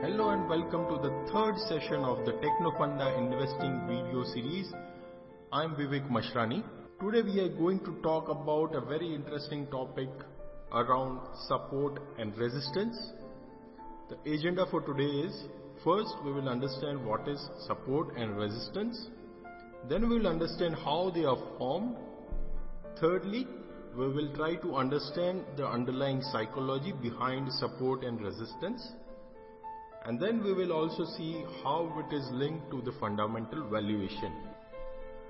Hello 0.02 0.30
and 0.30 0.48
welcome 0.48 0.86
to 0.88 0.98
the 1.02 1.12
third 1.32 1.56
session 1.68 2.04
of 2.04 2.24
the 2.24 2.32
Technofunda 2.32 3.18
Investing 3.18 3.86
video 3.88 4.24
series. 4.32 4.72
I'm 5.52 5.74
Vivek 5.74 6.08
Mashrani. 6.08 6.62
Today 7.00 7.22
we 7.22 7.40
are 7.40 7.48
going 7.48 7.80
to 7.80 8.00
talk 8.02 8.28
about 8.28 8.74
a 8.74 8.80
very 8.80 9.14
interesting 9.14 9.66
topic 9.68 10.08
around 10.72 11.20
support 11.46 12.00
and 12.18 12.36
resistance. 12.36 12.96
The 14.08 14.32
agenda 14.32 14.66
for 14.70 14.80
today 14.82 15.26
is 15.26 15.44
first 15.84 16.14
we 16.24 16.32
will 16.32 16.48
understand 16.48 17.04
what 17.04 17.28
is 17.28 17.40
support 17.66 18.16
and 18.16 18.36
resistance. 18.36 19.08
Then 19.88 20.08
we 20.08 20.18
will 20.18 20.26
understand 20.26 20.74
how 20.74 21.10
they 21.14 21.24
are 21.24 21.38
formed. 21.58 21.96
Thirdly, 23.00 23.46
we 23.96 24.08
will 24.08 24.34
try 24.34 24.56
to 24.56 24.76
understand 24.76 25.44
the 25.56 25.66
underlying 25.66 26.22
psychology 26.32 26.92
behind 26.92 27.52
support 27.52 28.04
and 28.04 28.20
resistance 28.20 28.92
and 30.04 30.20
then 30.20 30.42
we 30.42 30.52
will 30.54 30.72
also 30.72 31.04
see 31.16 31.44
how 31.62 31.92
it 31.98 32.14
is 32.14 32.26
linked 32.32 32.70
to 32.70 32.80
the 32.82 32.92
fundamental 32.98 33.68
valuation. 33.68 34.32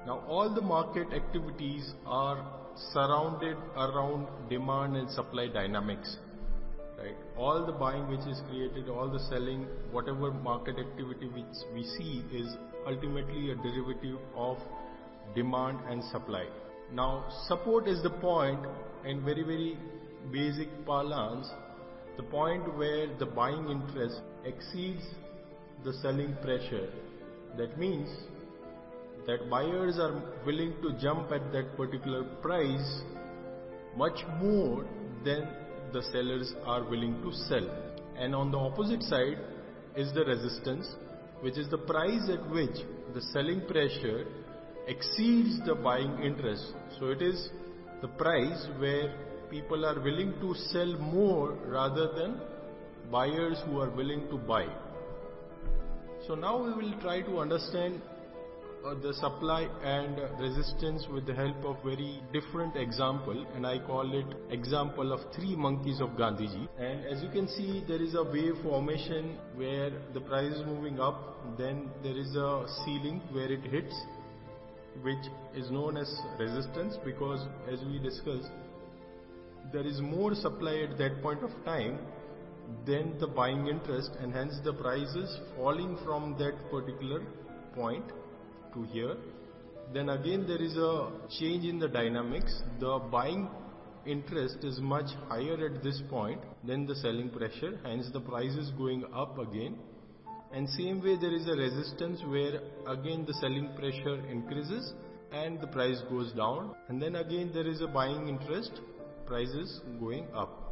Now 0.07 0.22
all 0.29 0.55
the 0.55 0.61
market 0.61 1.12
activities 1.12 1.94
are 2.07 2.44
surrounded 2.93 3.57
around 3.77 4.27
demand 4.49 4.97
and 4.97 5.11
supply 5.11 5.49
dynamics. 5.49 6.17
Right? 6.99 7.17
All 7.37 7.64
the 7.64 7.73
buying 7.73 8.09
which 8.09 8.27
is 8.27 8.41
created, 8.49 8.88
all 8.88 9.09
the 9.09 9.21
selling, 9.31 9.67
whatever 9.93 10.33
market 10.33 10.77
activity 10.79 11.29
which 11.29 11.59
we 11.75 11.85
see 11.85 12.25
is 12.33 12.57
ultimately 12.87 13.53
a 13.53 13.55
derivative 13.57 14.19
of 14.35 14.59
demand 15.35 15.79
and 15.88 16.03
supply. 16.05 16.47
Now 16.93 17.29
support 17.47 17.87
is 17.87 18.03
the 18.03 18.11
point 18.11 18.61
in 19.05 19.25
very 19.25 19.43
very 19.43 19.79
basic 20.33 20.69
parlance 20.87 21.49
the 22.17 22.23
point 22.25 22.77
where 22.77 23.07
the 23.19 23.27
buying 23.27 23.69
interest 23.69 24.21
exceeds 24.45 25.05
the 25.85 25.93
selling 26.03 26.35
pressure. 26.43 26.88
That 27.57 27.79
means 27.79 28.09
that 29.29 29.49
buyers 29.51 29.99
are 29.99 30.23
willing 30.47 30.75
to 30.83 30.91
jump 30.99 31.31
at 31.31 31.53
that 31.53 31.77
particular 31.77 32.25
price 32.41 33.03
much 33.95 34.19
more 34.41 34.87
than 35.23 35.47
the 35.93 36.03
sellers 36.11 36.55
are 36.64 36.83
willing 36.88 37.21
to 37.23 37.33
sell. 37.33 37.69
And 38.17 38.35
on 38.35 38.51
the 38.51 38.57
opposite 38.57 39.03
side 39.03 39.38
is 39.97 40.14
the 40.14 40.25
resistance, 40.25 40.88
which 41.43 41.59
is 41.59 41.69
the 41.69 41.77
price 41.77 42.31
at 42.33 42.51
which 42.51 42.77
the 43.14 43.21
selling 43.21 43.61
pressure 43.67 44.25
exceeds 44.87 45.61
the 45.67 45.75
buying 45.75 46.23
interest. 46.23 46.73
So 46.99 47.09
it 47.09 47.21
is 47.21 47.51
the 48.01 48.09
price 48.09 48.67
where 48.79 49.14
people 49.51 49.85
are 49.85 50.01
willing 50.01 50.33
to 50.41 50.55
sell 50.73 50.95
more 50.99 51.53
rather 51.67 52.12
than 52.14 52.41
buyers 53.12 53.59
who 53.67 53.79
are 53.81 53.91
willing 53.91 54.27
to 54.31 54.38
buy. 54.38 54.67
So 56.27 56.35
now 56.35 56.62
we 56.64 56.73
will 56.73 56.99
try 57.01 57.21
to 57.21 57.41
understand 57.41 58.01
uh, 58.85 58.95
the 59.03 59.12
supply 59.14 59.69
and 59.83 60.19
resistance 60.41 61.07
with 61.12 61.27
the 61.27 61.35
help 61.35 61.57
of 61.64 61.77
very 61.85 62.21
different 62.33 62.77
example 62.77 63.47
and 63.55 63.67
I 63.67 63.79
call 63.79 64.12
it 64.14 64.27
example 64.51 65.12
of 65.12 65.21
three 65.35 65.57
monkeys 65.57 66.01
of 66.01 66.11
Gandhiji. 66.11 66.69
And 66.79 67.05
as 67.07 67.23
you 67.23 67.29
can 67.31 67.49
see 67.49 67.85
there 67.88 68.01
is 68.03 68.14
a 68.14 68.23
wave 68.23 68.55
formation 68.62 69.37
where 69.55 69.91
the 70.14 70.21
price 70.21 70.53
is 70.53 70.64
moving 70.67 71.01
up 71.01 71.59
then 71.59 71.91
there 72.03 72.17
is 72.17 72.35
a 72.37 72.67
ceiling 72.85 73.21
where 73.33 73.51
it 73.51 73.62
hits 73.64 73.95
which 75.03 75.27
is 75.55 75.71
known 75.71 75.97
as 75.97 76.12
resistance 76.38 76.97
because 77.05 77.47
as 77.73 77.81
we 77.85 77.99
discussed 77.99 78.51
there 79.73 79.87
is 79.87 80.01
more 80.01 80.35
supply 80.35 80.77
at 80.91 80.97
that 80.99 81.23
point 81.23 81.43
of 81.43 81.51
time 81.64 81.99
than 82.87 83.19
the 83.19 83.27
buying 83.27 83.67
interest 83.67 84.11
and 84.21 84.33
hence 84.33 84.55
the 84.64 84.73
price 84.73 85.14
is 85.14 85.38
falling 85.57 85.97
from 86.05 86.37
that 86.38 86.55
particular 86.71 87.23
point 87.75 88.05
to 88.74 88.83
here. 88.85 89.16
Then 89.92 90.11
again 90.11 90.46
there 90.46 90.61
is 90.61 90.76
a 90.76 91.11
change 91.38 91.64
in 91.64 91.78
the 91.78 91.88
dynamics. 91.88 92.62
The 92.81 92.98
buying 93.11 93.48
interest 94.07 94.59
is 94.62 94.78
much 94.81 95.11
higher 95.28 95.57
at 95.66 95.83
this 95.83 96.02
point 96.09 96.40
than 96.64 96.87
the 96.87 96.94
selling 96.96 97.31
pressure 97.31 97.78
hence 97.85 98.09
the 98.12 98.20
price 98.20 98.54
is 98.54 98.70
going 98.72 99.04
up 99.14 99.38
again. 99.38 99.78
And 100.52 100.68
same 100.70 101.02
way 101.02 101.16
there 101.20 101.35
is 101.35 101.46
a 101.46 101.57
resistance 101.57 102.20
where 102.26 102.61
again 102.87 103.24
the 103.26 103.35
selling 103.35 103.70
pressure 103.76 104.24
increases 104.28 104.94
and 105.33 105.61
the 105.61 105.66
price 105.66 106.00
goes 106.11 106.33
down. 106.33 106.74
And 106.88 107.00
then 107.00 107.16
again 107.16 107.50
there 107.52 107.66
is 107.66 107.81
a 107.81 107.87
buying 107.87 108.28
interest 108.28 108.81
prices 109.26 109.81
going 110.00 110.26
up. 110.35 110.68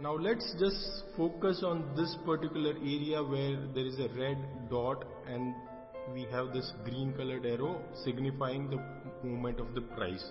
Now 0.00 0.14
let's 0.16 0.54
just 0.58 1.04
focus 1.16 1.62
on 1.64 1.94
this 1.96 2.16
particular 2.24 2.70
area 2.70 3.22
where 3.22 3.56
there 3.74 3.86
is 3.86 3.98
a 3.98 4.08
red 4.18 4.38
dot 4.68 5.04
and 5.28 5.54
we 6.12 6.26
have 6.30 6.52
this 6.52 6.72
green 6.84 7.12
colored 7.14 7.46
arrow 7.46 7.80
signifying 8.04 8.68
the 8.70 8.78
movement 9.26 9.60
of 9.60 9.74
the 9.74 9.80
price. 9.80 10.24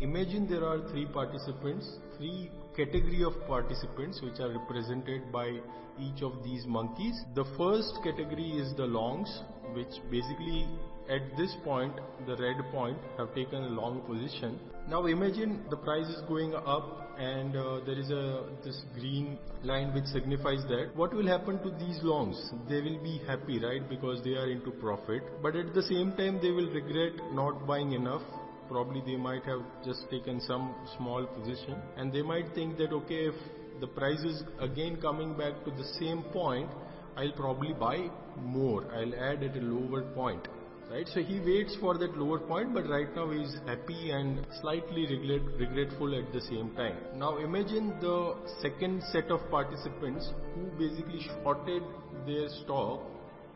Imagine 0.00 0.48
there 0.48 0.64
are 0.64 0.80
three 0.90 1.06
participants, 1.06 1.98
three 2.16 2.50
category 2.76 3.22
of 3.22 3.34
participants 3.46 4.20
which 4.22 4.40
are 4.40 4.50
represented 4.58 5.30
by 5.32 5.60
each 6.00 6.22
of 6.22 6.42
these 6.42 6.66
monkeys. 6.66 7.20
The 7.34 7.44
first 7.56 7.98
category 8.02 8.50
is 8.50 8.74
the 8.76 8.86
longs 8.86 9.42
which 9.74 10.00
basically 10.10 10.66
at 11.08 11.36
this 11.36 11.54
point 11.64 11.92
the 12.26 12.36
red 12.36 12.56
point 12.70 12.98
have 13.18 13.34
taken 13.34 13.62
a 13.64 13.68
long 13.68 14.00
position. 14.02 14.58
Now 14.88 15.06
imagine 15.06 15.64
the 15.70 15.76
price 15.76 16.06
is 16.06 16.22
going 16.28 16.54
up 16.54 17.16
and 17.18 17.56
uh, 17.56 17.80
there 17.86 17.98
is 17.98 18.10
a 18.10 18.44
this 18.64 18.82
green 18.94 19.38
line 19.62 19.92
which 19.94 20.06
signifies 20.06 20.62
that. 20.68 20.90
What 20.96 21.14
will 21.14 21.26
happen 21.26 21.58
to 21.62 21.70
these 21.78 21.98
longs? 22.02 22.36
They 22.68 22.80
will 22.80 23.02
be 23.02 23.20
happy 23.26 23.58
right 23.58 23.88
because 23.88 24.22
they 24.24 24.34
are 24.34 24.50
into 24.50 24.70
profit. 24.72 25.22
But 25.42 25.56
at 25.56 25.74
the 25.74 25.82
same 25.82 26.12
time 26.12 26.38
they 26.42 26.50
will 26.50 26.70
regret 26.70 27.32
not 27.32 27.66
buying 27.66 27.92
enough. 27.92 28.22
Probably 28.68 29.02
they 29.04 29.16
might 29.16 29.44
have 29.44 29.60
just 29.84 30.08
taken 30.10 30.40
some 30.40 30.74
small 30.96 31.26
position. 31.26 31.76
And 31.96 32.12
they 32.12 32.22
might 32.22 32.54
think 32.54 32.78
that 32.78 32.92
okay 32.92 33.26
if 33.26 33.34
the 33.80 33.86
price 33.86 34.20
is 34.20 34.42
again 34.60 34.96
coming 35.00 35.34
back 35.36 35.64
to 35.64 35.70
the 35.70 35.84
same 36.00 36.22
point 36.32 36.70
I'll 37.16 37.32
probably 37.32 37.74
buy 37.74 38.08
more. 38.38 38.84
I'll 38.94 39.14
add 39.14 39.42
at 39.42 39.56
a 39.56 39.60
lower 39.60 40.02
point 40.14 40.48
right? 40.90 41.06
So 41.08 41.22
he 41.22 41.40
waits 41.40 41.76
for 41.80 41.96
that 41.98 42.16
lower 42.16 42.38
point 42.38 42.74
but 42.74 42.88
right 42.88 43.14
now 43.14 43.30
he 43.30 43.42
is 43.42 43.56
happy 43.66 44.10
and 44.10 44.46
slightly 44.60 45.06
regret, 45.06 45.42
regretful 45.58 46.14
at 46.18 46.32
the 46.32 46.40
same 46.40 46.70
time. 46.76 46.96
Now 47.16 47.38
imagine 47.38 47.94
the 48.00 48.34
second 48.60 49.02
set 49.12 49.30
of 49.30 49.40
participants 49.50 50.30
who 50.54 50.64
basically 50.78 51.20
shorted 51.20 51.82
their 52.26 52.48
stock 52.62 53.00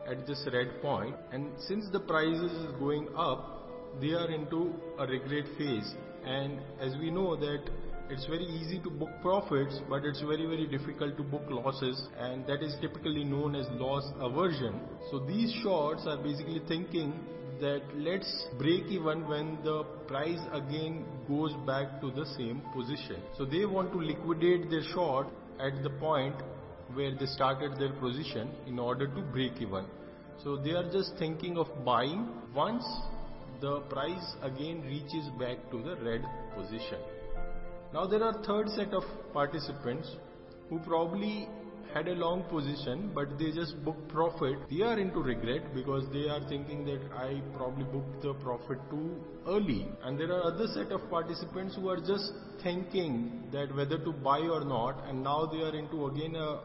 at 0.07 0.25
this 0.25 0.47
red 0.53 0.81
point 0.81 1.15
and 1.31 1.51
since 1.59 1.85
the 1.91 1.99
price 1.99 2.39
is 2.39 2.71
going 2.79 3.07
up 3.15 3.57
they 4.01 4.11
are 4.11 4.29
into 4.29 4.73
a 4.99 5.07
regret 5.07 5.45
phase. 5.57 5.93
And 6.25 6.59
as 6.79 6.95
we 6.97 7.09
know 7.09 7.35
that 7.35 7.63
it's 8.09 8.25
very 8.25 8.45
easy 8.45 8.79
to 8.79 8.89
book 8.89 9.09
profits 9.21 9.79
but 9.89 10.05
it's 10.05 10.21
very 10.21 10.45
very 10.45 10.65
difficult 10.65 11.17
to 11.17 11.23
book 11.23 11.43
losses 11.49 12.07
and 12.17 12.45
that 12.47 12.63
is 12.63 12.75
typically 12.79 13.23
known 13.23 13.55
as 13.55 13.67
loss 13.71 14.05
aversion. 14.21 14.79
So 15.11 15.19
these 15.19 15.51
shorts 15.61 16.03
are 16.07 16.17
basically 16.17 16.61
thinking 16.67 17.13
that 17.59 17.81
let's 17.95 18.47
break 18.57 18.85
even 18.85 19.27
when 19.27 19.57
the 19.63 19.83
price 20.07 20.39
again 20.53 21.05
goes 21.27 21.53
back 21.65 21.99
to 22.01 22.11
the 22.11 22.25
same 22.37 22.61
position. 22.73 23.21
So 23.37 23.43
they 23.43 23.65
want 23.65 23.91
to 23.91 23.99
liquidate 23.99 24.69
their 24.69 24.83
short 24.93 25.27
at 25.59 25.83
the 25.83 25.89
point 25.89 26.35
where 26.93 27.13
they 27.13 27.25
started 27.25 27.77
their 27.77 27.93
position 27.93 28.51
in 28.67 28.79
order 28.79 29.07
to 29.07 29.21
break 29.33 29.59
even. 29.59 29.85
So 30.43 30.55
they 30.55 30.71
are 30.71 30.89
just 30.91 31.17
thinking 31.19 31.57
of 31.57 31.67
buying 31.83 32.29
once 32.55 32.85
the 33.59 33.81
price 33.89 34.35
again 34.43 34.83
reaches 34.83 35.27
back 35.39 35.57
to 35.71 35.81
the 35.81 35.95
red 36.05 36.23
position 36.55 36.99
now 37.93 38.05
there 38.05 38.23
are 38.23 38.33
third 38.43 38.69
set 38.69 38.93
of 38.93 39.03
participants 39.33 40.09
who 40.69 40.79
probably 40.79 41.47
had 41.93 42.07
a 42.07 42.13
long 42.13 42.43
position 42.43 43.11
but 43.13 43.37
they 43.39 43.51
just 43.51 43.83
booked 43.83 44.07
profit. 44.09 44.57
They 44.69 44.81
are 44.81 44.99
into 44.99 45.19
regret 45.19 45.73
because 45.73 46.03
they 46.11 46.27
are 46.27 46.41
thinking 46.49 46.85
that 46.85 47.01
I 47.15 47.41
probably 47.55 47.85
booked 47.85 48.21
the 48.21 48.33
profit 48.35 48.77
too 48.89 49.15
early. 49.47 49.87
And 50.03 50.19
there 50.19 50.31
are 50.33 50.43
other 50.51 50.67
set 50.73 50.91
of 50.91 51.09
participants 51.09 51.75
who 51.75 51.89
are 51.89 51.97
just 51.97 52.31
thinking 52.61 53.43
that 53.51 53.73
whether 53.75 53.97
to 53.97 54.11
buy 54.11 54.39
or 54.39 54.63
not 54.65 55.03
and 55.07 55.23
now 55.23 55.45
they 55.45 55.61
are 55.61 55.75
into 55.75 56.07
again 56.07 56.35
a 56.35 56.59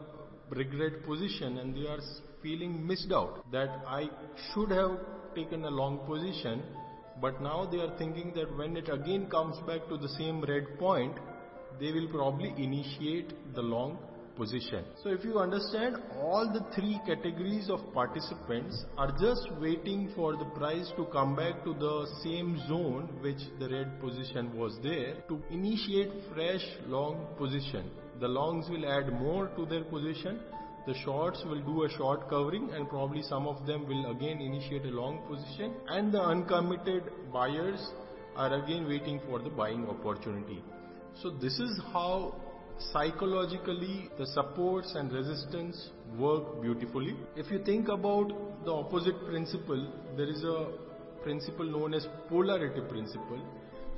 regret 0.49 1.03
position 1.05 1.57
and 1.57 1.75
they 1.75 1.87
are 1.87 1.99
feeling 2.41 2.85
missed 2.85 3.11
out 3.11 3.45
that 3.51 3.69
I 3.87 4.09
should 4.51 4.71
have 4.71 4.99
taken 5.35 5.63
a 5.65 5.69
long 5.69 5.99
position 6.05 6.61
but 7.21 7.41
now 7.41 7.65
they 7.65 7.79
are 7.79 7.95
thinking 7.97 8.31
that 8.35 8.55
when 8.57 8.75
it 8.77 8.89
again 8.89 9.27
comes 9.29 9.57
back 9.67 9.87
to 9.89 9.97
the 9.97 10.09
same 10.09 10.41
red 10.41 10.77
point 10.79 11.15
they 11.79 11.91
will 11.91 12.07
probably 12.07 12.53
initiate 12.57 13.33
the 13.55 13.61
long 13.61 13.97
position. 14.35 14.83
So 15.03 15.09
if 15.09 15.23
you 15.23 15.39
understand 15.39 15.97
all 16.19 16.49
the 16.51 16.65
three 16.75 16.99
categories 17.05 17.69
of 17.69 17.79
participants 17.93 18.83
are 18.97 19.11
just 19.11 19.47
waiting 19.59 20.11
for 20.15 20.35
the 20.35 20.45
price 20.45 20.91
to 20.97 21.05
come 21.05 21.35
back 21.35 21.63
to 21.63 21.73
the 21.73 22.07
same 22.23 22.59
zone 22.67 23.09
which 23.21 23.41
the 23.59 23.69
red 23.69 23.99
position 24.01 24.55
was 24.57 24.77
there 24.81 25.15
to 25.27 25.41
initiate 25.51 26.11
fresh 26.33 26.65
long 26.87 27.27
position. 27.37 27.91
The 28.19 28.27
longs 28.27 28.69
will 28.69 28.85
add 28.91 29.11
more 29.13 29.47
to 29.55 29.65
their 29.65 29.83
position 29.83 30.39
the 30.85 30.93
shorts 31.05 31.41
will 31.45 31.61
do 31.61 31.83
a 31.83 31.89
short 31.97 32.29
covering 32.29 32.69
and 32.73 32.89
probably 32.89 33.21
some 33.21 33.47
of 33.47 33.65
them 33.65 33.87
will 33.87 34.11
again 34.11 34.41
initiate 34.41 34.85
a 34.85 34.89
long 34.89 35.19
position 35.29 35.73
and 35.87 36.13
the 36.13 36.21
uncommitted 36.21 37.03
buyers 37.31 37.91
are 38.35 38.53
again 38.63 38.87
waiting 38.87 39.21
for 39.27 39.39
the 39.39 39.49
buying 39.49 39.87
opportunity. 39.87 40.61
So 41.21 41.29
this 41.29 41.59
is 41.59 41.79
how 41.93 42.35
psychologically 42.91 44.09
the 44.17 44.25
supports 44.25 44.93
and 44.95 45.11
resistance 45.11 45.89
work 46.17 46.61
beautifully. 46.61 47.15
If 47.35 47.51
you 47.51 47.63
think 47.63 47.87
about 47.87 48.33
the 48.65 48.73
opposite 48.73 49.25
principle, 49.25 49.91
there 50.17 50.27
is 50.27 50.43
a 50.43 50.67
principle 51.23 51.65
known 51.65 51.93
as 51.93 52.07
polarity 52.27 52.81
principle. 52.89 53.39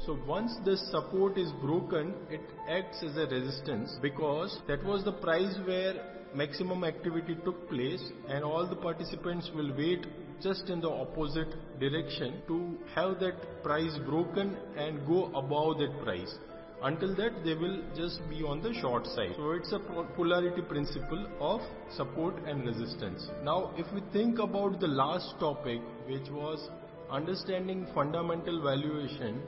So 0.05 0.19
once 0.27 0.51
this 0.65 0.91
support 0.91 1.37
is 1.37 1.51
broken, 1.61 2.13
it 2.29 2.41
acts 2.69 3.01
as 3.01 3.15
a 3.15 3.25
resistance 3.27 3.95
because 4.01 4.59
that 4.67 4.83
was 4.83 5.03
the 5.03 5.13
price 5.13 5.55
where 5.65 6.14
maximum 6.35 6.83
activity 6.83 7.37
took 7.45 7.69
place 7.69 8.03
and 8.27 8.43
all 8.43 8.67
the 8.67 8.75
participants 8.75 9.49
will 9.55 9.71
wait 9.77 10.05
just 10.41 10.69
in 10.69 10.81
the 10.81 10.89
opposite 10.89 11.53
direction 11.79 12.41
to 12.47 12.77
have 12.93 13.19
that 13.19 13.63
price 13.63 13.97
broken 14.05 14.55
and 14.77 15.05
go 15.07 15.25
above 15.33 15.77
that 15.77 15.93
price 16.03 16.35
until 16.83 17.15
that 17.15 17.31
they 17.45 17.53
will 17.53 17.81
just 17.95 18.19
be 18.29 18.43
on 18.43 18.61
the 18.61 18.73
short 18.81 19.05
side. 19.07 19.33
So 19.37 19.51
it's 19.51 19.71
a 19.71 19.79
polarity 20.15 20.61
principle 20.61 21.25
of 21.39 21.61
support 21.95 22.35
and 22.45 22.65
resistance. 22.65 23.27
Now 23.43 23.71
if 23.77 23.91
we 23.93 24.01
think 24.11 24.39
about 24.39 24.79
the 24.79 24.87
last 24.87 25.35
topic 25.39 25.79
which 26.07 26.29
was 26.29 26.69
understanding 27.09 27.87
fundamental 27.93 28.61
valuation 28.61 29.41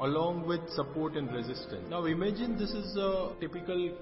along 0.00 0.46
with 0.46 0.60
support 0.70 1.14
and 1.14 1.32
resistance. 1.32 1.88
Now 1.88 2.04
imagine 2.06 2.58
this 2.58 2.70
is 2.70 2.96
a 2.96 3.32
typical 3.40 3.92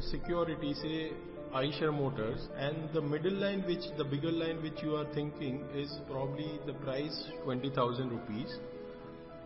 security 0.00 0.74
say 0.74 1.10
Eicher 1.54 1.92
Motors 1.92 2.48
and 2.56 2.88
the 2.92 3.00
middle 3.00 3.32
line 3.32 3.62
which 3.66 3.84
the 3.96 4.04
bigger 4.04 4.30
line 4.30 4.62
which 4.62 4.82
you 4.82 4.96
are 4.96 5.06
thinking 5.14 5.64
is 5.74 5.90
probably 6.10 6.58
the 6.66 6.74
price 6.74 7.24
20,000 7.44 8.10
rupees 8.10 8.58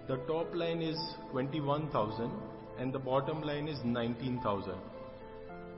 the 0.09 0.17
top 0.27 0.53
line 0.53 0.83
is 0.83 0.99
21,000 1.31 2.31
and 2.79 2.93
the 2.93 2.99
bottom 2.99 3.41
line 3.41 3.69
is 3.69 3.79
19,000. 3.85 4.75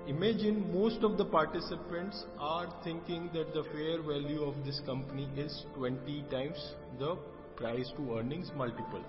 Imagine 0.06 0.72
most 0.72 1.02
of 1.02 1.18
the 1.18 1.24
participants 1.26 2.24
are 2.38 2.72
thinking 2.82 3.28
that 3.34 3.52
the 3.52 3.64
fair 3.64 4.00
value 4.00 4.42
of 4.42 4.54
this 4.64 4.80
company 4.86 5.28
is 5.36 5.66
20 5.76 6.24
times 6.30 6.74
the 6.98 7.16
price 7.56 7.92
to 7.98 8.16
earnings 8.16 8.50
multiple 8.56 9.04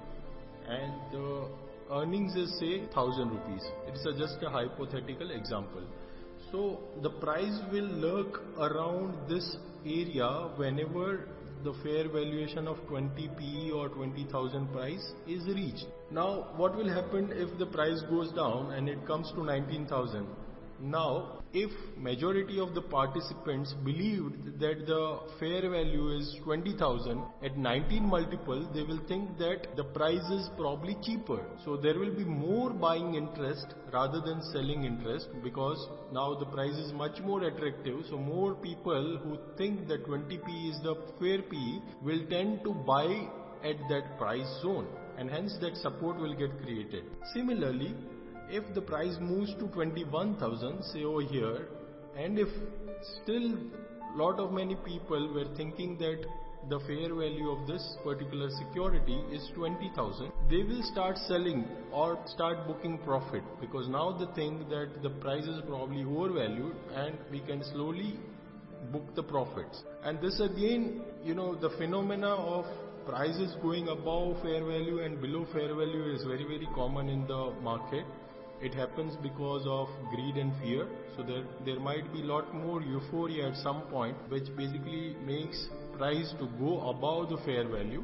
and 0.67 0.93
the 1.13 1.47
earnings 1.91 2.35
is 2.35 2.51
say 2.59 2.79
1000 2.93 3.29
rupees. 3.29 3.63
It's 3.87 4.05
a 4.05 4.11
just 4.17 4.43
a 4.43 4.49
hypothetical 4.49 5.31
example. 5.31 5.83
So 6.51 6.79
the 7.01 7.09
price 7.09 7.59
will 7.71 7.89
lurk 8.05 8.41
around 8.59 9.29
this 9.29 9.57
area 9.85 10.49
whenever 10.55 11.27
the 11.63 11.73
fair 11.83 12.07
valuation 12.07 12.67
of 12.67 12.77
20 12.87 13.27
PE 13.37 13.71
or 13.71 13.89
20,000 13.89 14.71
price 14.71 15.13
is 15.27 15.45
reached. 15.47 15.87
Now 16.11 16.49
what 16.55 16.75
will 16.75 16.89
happen 16.89 17.31
if 17.33 17.57
the 17.57 17.65
price 17.65 18.01
goes 18.09 18.31
down 18.33 18.71
and 18.73 18.87
it 18.87 19.05
comes 19.07 19.31
to 19.31 19.43
19,000? 19.43 20.27
Now, 20.81 21.43
if 21.53 21.71
majority 21.97 22.59
of 22.59 22.75
the 22.75 22.81
participants 22.81 23.73
believed 23.83 24.59
that 24.59 24.85
the 24.85 25.19
fair 25.39 25.61
value 25.69 26.09
is 26.17 26.35
20,000 26.43 27.23
at 27.43 27.57
19 27.57 28.03
multiple, 28.03 28.69
they 28.73 28.83
will 28.83 28.99
think 29.07 29.37
that 29.37 29.75
the 29.77 29.85
price 29.85 30.29
is 30.31 30.49
probably 30.57 30.97
cheaper. 31.01 31.39
So 31.63 31.77
there 31.77 31.97
will 31.97 32.13
be 32.13 32.25
more 32.25 32.71
buying 32.71 33.15
interest 33.15 33.67
rather 33.93 34.19
than 34.19 34.41
selling 34.51 34.83
interest 34.83 35.29
because 35.43 35.87
now 36.11 36.35
the 36.35 36.45
price 36.45 36.75
is 36.75 36.91
much 36.91 37.19
more 37.21 37.43
attractive. 37.43 38.05
So 38.09 38.17
more 38.17 38.55
people 38.55 39.17
who 39.23 39.37
think 39.57 39.87
that 39.87 40.05
20p 40.05 40.71
is 40.71 40.81
the 40.83 40.95
fair 41.19 41.41
P 41.41 41.81
will 42.03 42.25
tend 42.29 42.63
to 42.63 42.73
buy 42.73 43.29
at 43.63 43.77
that 43.89 44.17
price 44.17 44.47
zone 44.61 44.87
and 45.17 45.29
hence 45.29 45.55
that 45.61 45.77
support 45.77 46.17
will 46.17 46.35
get 46.35 46.61
created. 46.61 47.03
Similarly, 47.33 47.95
if 48.49 48.63
the 48.73 48.81
price 48.81 49.15
moves 49.19 49.53
to 49.55 49.67
21,000 49.67 50.83
say 50.83 51.03
over 51.03 51.21
here 51.21 51.67
and 52.17 52.39
if 52.39 52.47
still 53.21 53.57
lot 54.15 54.39
of 54.39 54.51
many 54.53 54.75
people 54.75 55.33
were 55.33 55.47
thinking 55.55 55.97
that 55.97 56.25
the 56.69 56.79
fair 56.87 57.09
value 57.13 57.49
of 57.49 57.67
this 57.67 57.83
particular 58.03 58.49
security 58.49 59.17
is 59.31 59.49
20,000 59.55 60.31
they 60.49 60.63
will 60.63 60.81
start 60.83 61.17
selling 61.27 61.65
or 61.91 62.17
start 62.27 62.65
booking 62.67 62.97
profit 62.99 63.43
because 63.59 63.87
now 63.87 64.11
they 64.17 64.25
think 64.35 64.69
that 64.69 64.89
the 65.03 65.09
price 65.25 65.45
is 65.45 65.61
probably 65.67 66.03
overvalued 66.03 66.75
and 66.95 67.17
we 67.31 67.39
can 67.41 67.63
slowly 67.71 68.17
book 68.91 69.15
the 69.15 69.23
profits. 69.23 69.83
And 70.03 70.21
this 70.21 70.39
again 70.39 71.01
you 71.23 71.35
know 71.35 71.55
the 71.55 71.69
phenomena 71.77 72.33
of 72.35 72.65
prices 73.05 73.55
going 73.61 73.87
above 73.89 74.41
fair 74.41 74.63
value 74.63 74.99
and 74.99 75.21
below 75.21 75.45
fair 75.53 75.67
value 75.67 76.13
is 76.13 76.23
very 76.23 76.43
very 76.43 76.67
common 76.73 77.09
in 77.09 77.27
the 77.27 77.53
market 77.61 78.05
it 78.61 78.73
happens 78.73 79.15
because 79.21 79.65
of 79.67 79.89
greed 80.13 80.37
and 80.37 80.53
fear. 80.61 80.87
So 81.15 81.23
there 81.23 81.43
there 81.65 81.79
might 81.79 82.11
be 82.13 82.21
lot 82.21 82.53
more 82.53 82.81
euphoria 82.81 83.49
at 83.49 83.57
some 83.57 83.81
point 83.93 84.17
which 84.29 84.47
basically 84.55 85.15
makes 85.25 85.67
price 85.97 86.33
to 86.39 86.47
go 86.59 86.89
above 86.89 87.29
the 87.29 87.37
fair 87.45 87.67
value. 87.67 88.03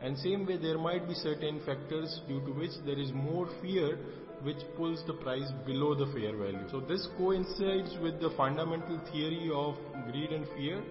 And 0.00 0.16
same 0.18 0.46
way 0.46 0.56
there 0.56 0.78
might 0.78 1.06
be 1.06 1.14
certain 1.14 1.60
factors 1.66 2.20
due 2.26 2.40
to 2.46 2.52
which 2.52 2.72
there 2.86 2.98
is 2.98 3.12
more 3.12 3.48
fear 3.60 3.98
which 4.42 4.62
pulls 4.76 5.04
the 5.06 5.12
price 5.12 5.50
below 5.66 5.94
the 5.94 6.06
fair 6.14 6.34
value. 6.34 6.66
So 6.70 6.80
this 6.80 7.06
coincides 7.18 7.94
with 8.02 8.20
the 8.20 8.30
fundamental 8.38 8.98
theory 9.12 9.50
of 9.54 9.76
greed 10.10 10.32
and 10.32 10.46
fear. 10.56 10.82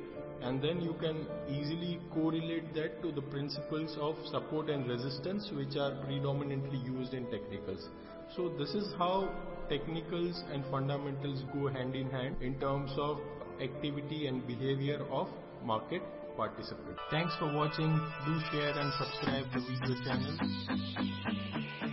And 0.41 0.61
then 0.61 0.79
you 0.79 0.93
can 1.01 1.27
easily 1.49 1.99
correlate 2.13 2.73
that 2.73 3.01
to 3.01 3.11
the 3.11 3.21
principles 3.23 3.97
of 3.99 4.15
support 4.27 4.69
and 4.69 4.87
resistance 4.87 5.49
which 5.51 5.75
are 5.75 5.95
predominantly 6.05 6.77
used 6.77 7.13
in 7.13 7.25
technicals 7.25 7.89
so 8.35 8.49
this 8.57 8.69
is 8.69 8.93
how 8.97 9.29
technicals 9.69 10.43
and 10.51 10.63
fundamentals 10.71 11.43
go 11.53 11.67
hand 11.67 11.95
in 11.95 12.09
hand 12.09 12.35
in 12.41 12.59
terms 12.59 12.91
of 12.97 13.19
activity 13.61 14.27
and 14.27 14.45
behavior 14.47 14.99
of 15.11 15.27
market 15.63 16.01
participants. 16.37 16.99
Thanks 17.11 17.33
for 17.37 17.53
watching. 17.53 17.91
Do 18.25 18.39
share 18.51 18.77
and 18.77 18.93
subscribe 18.93 19.45
the 19.53 19.59
video 19.59 19.95
channel. 20.05 21.88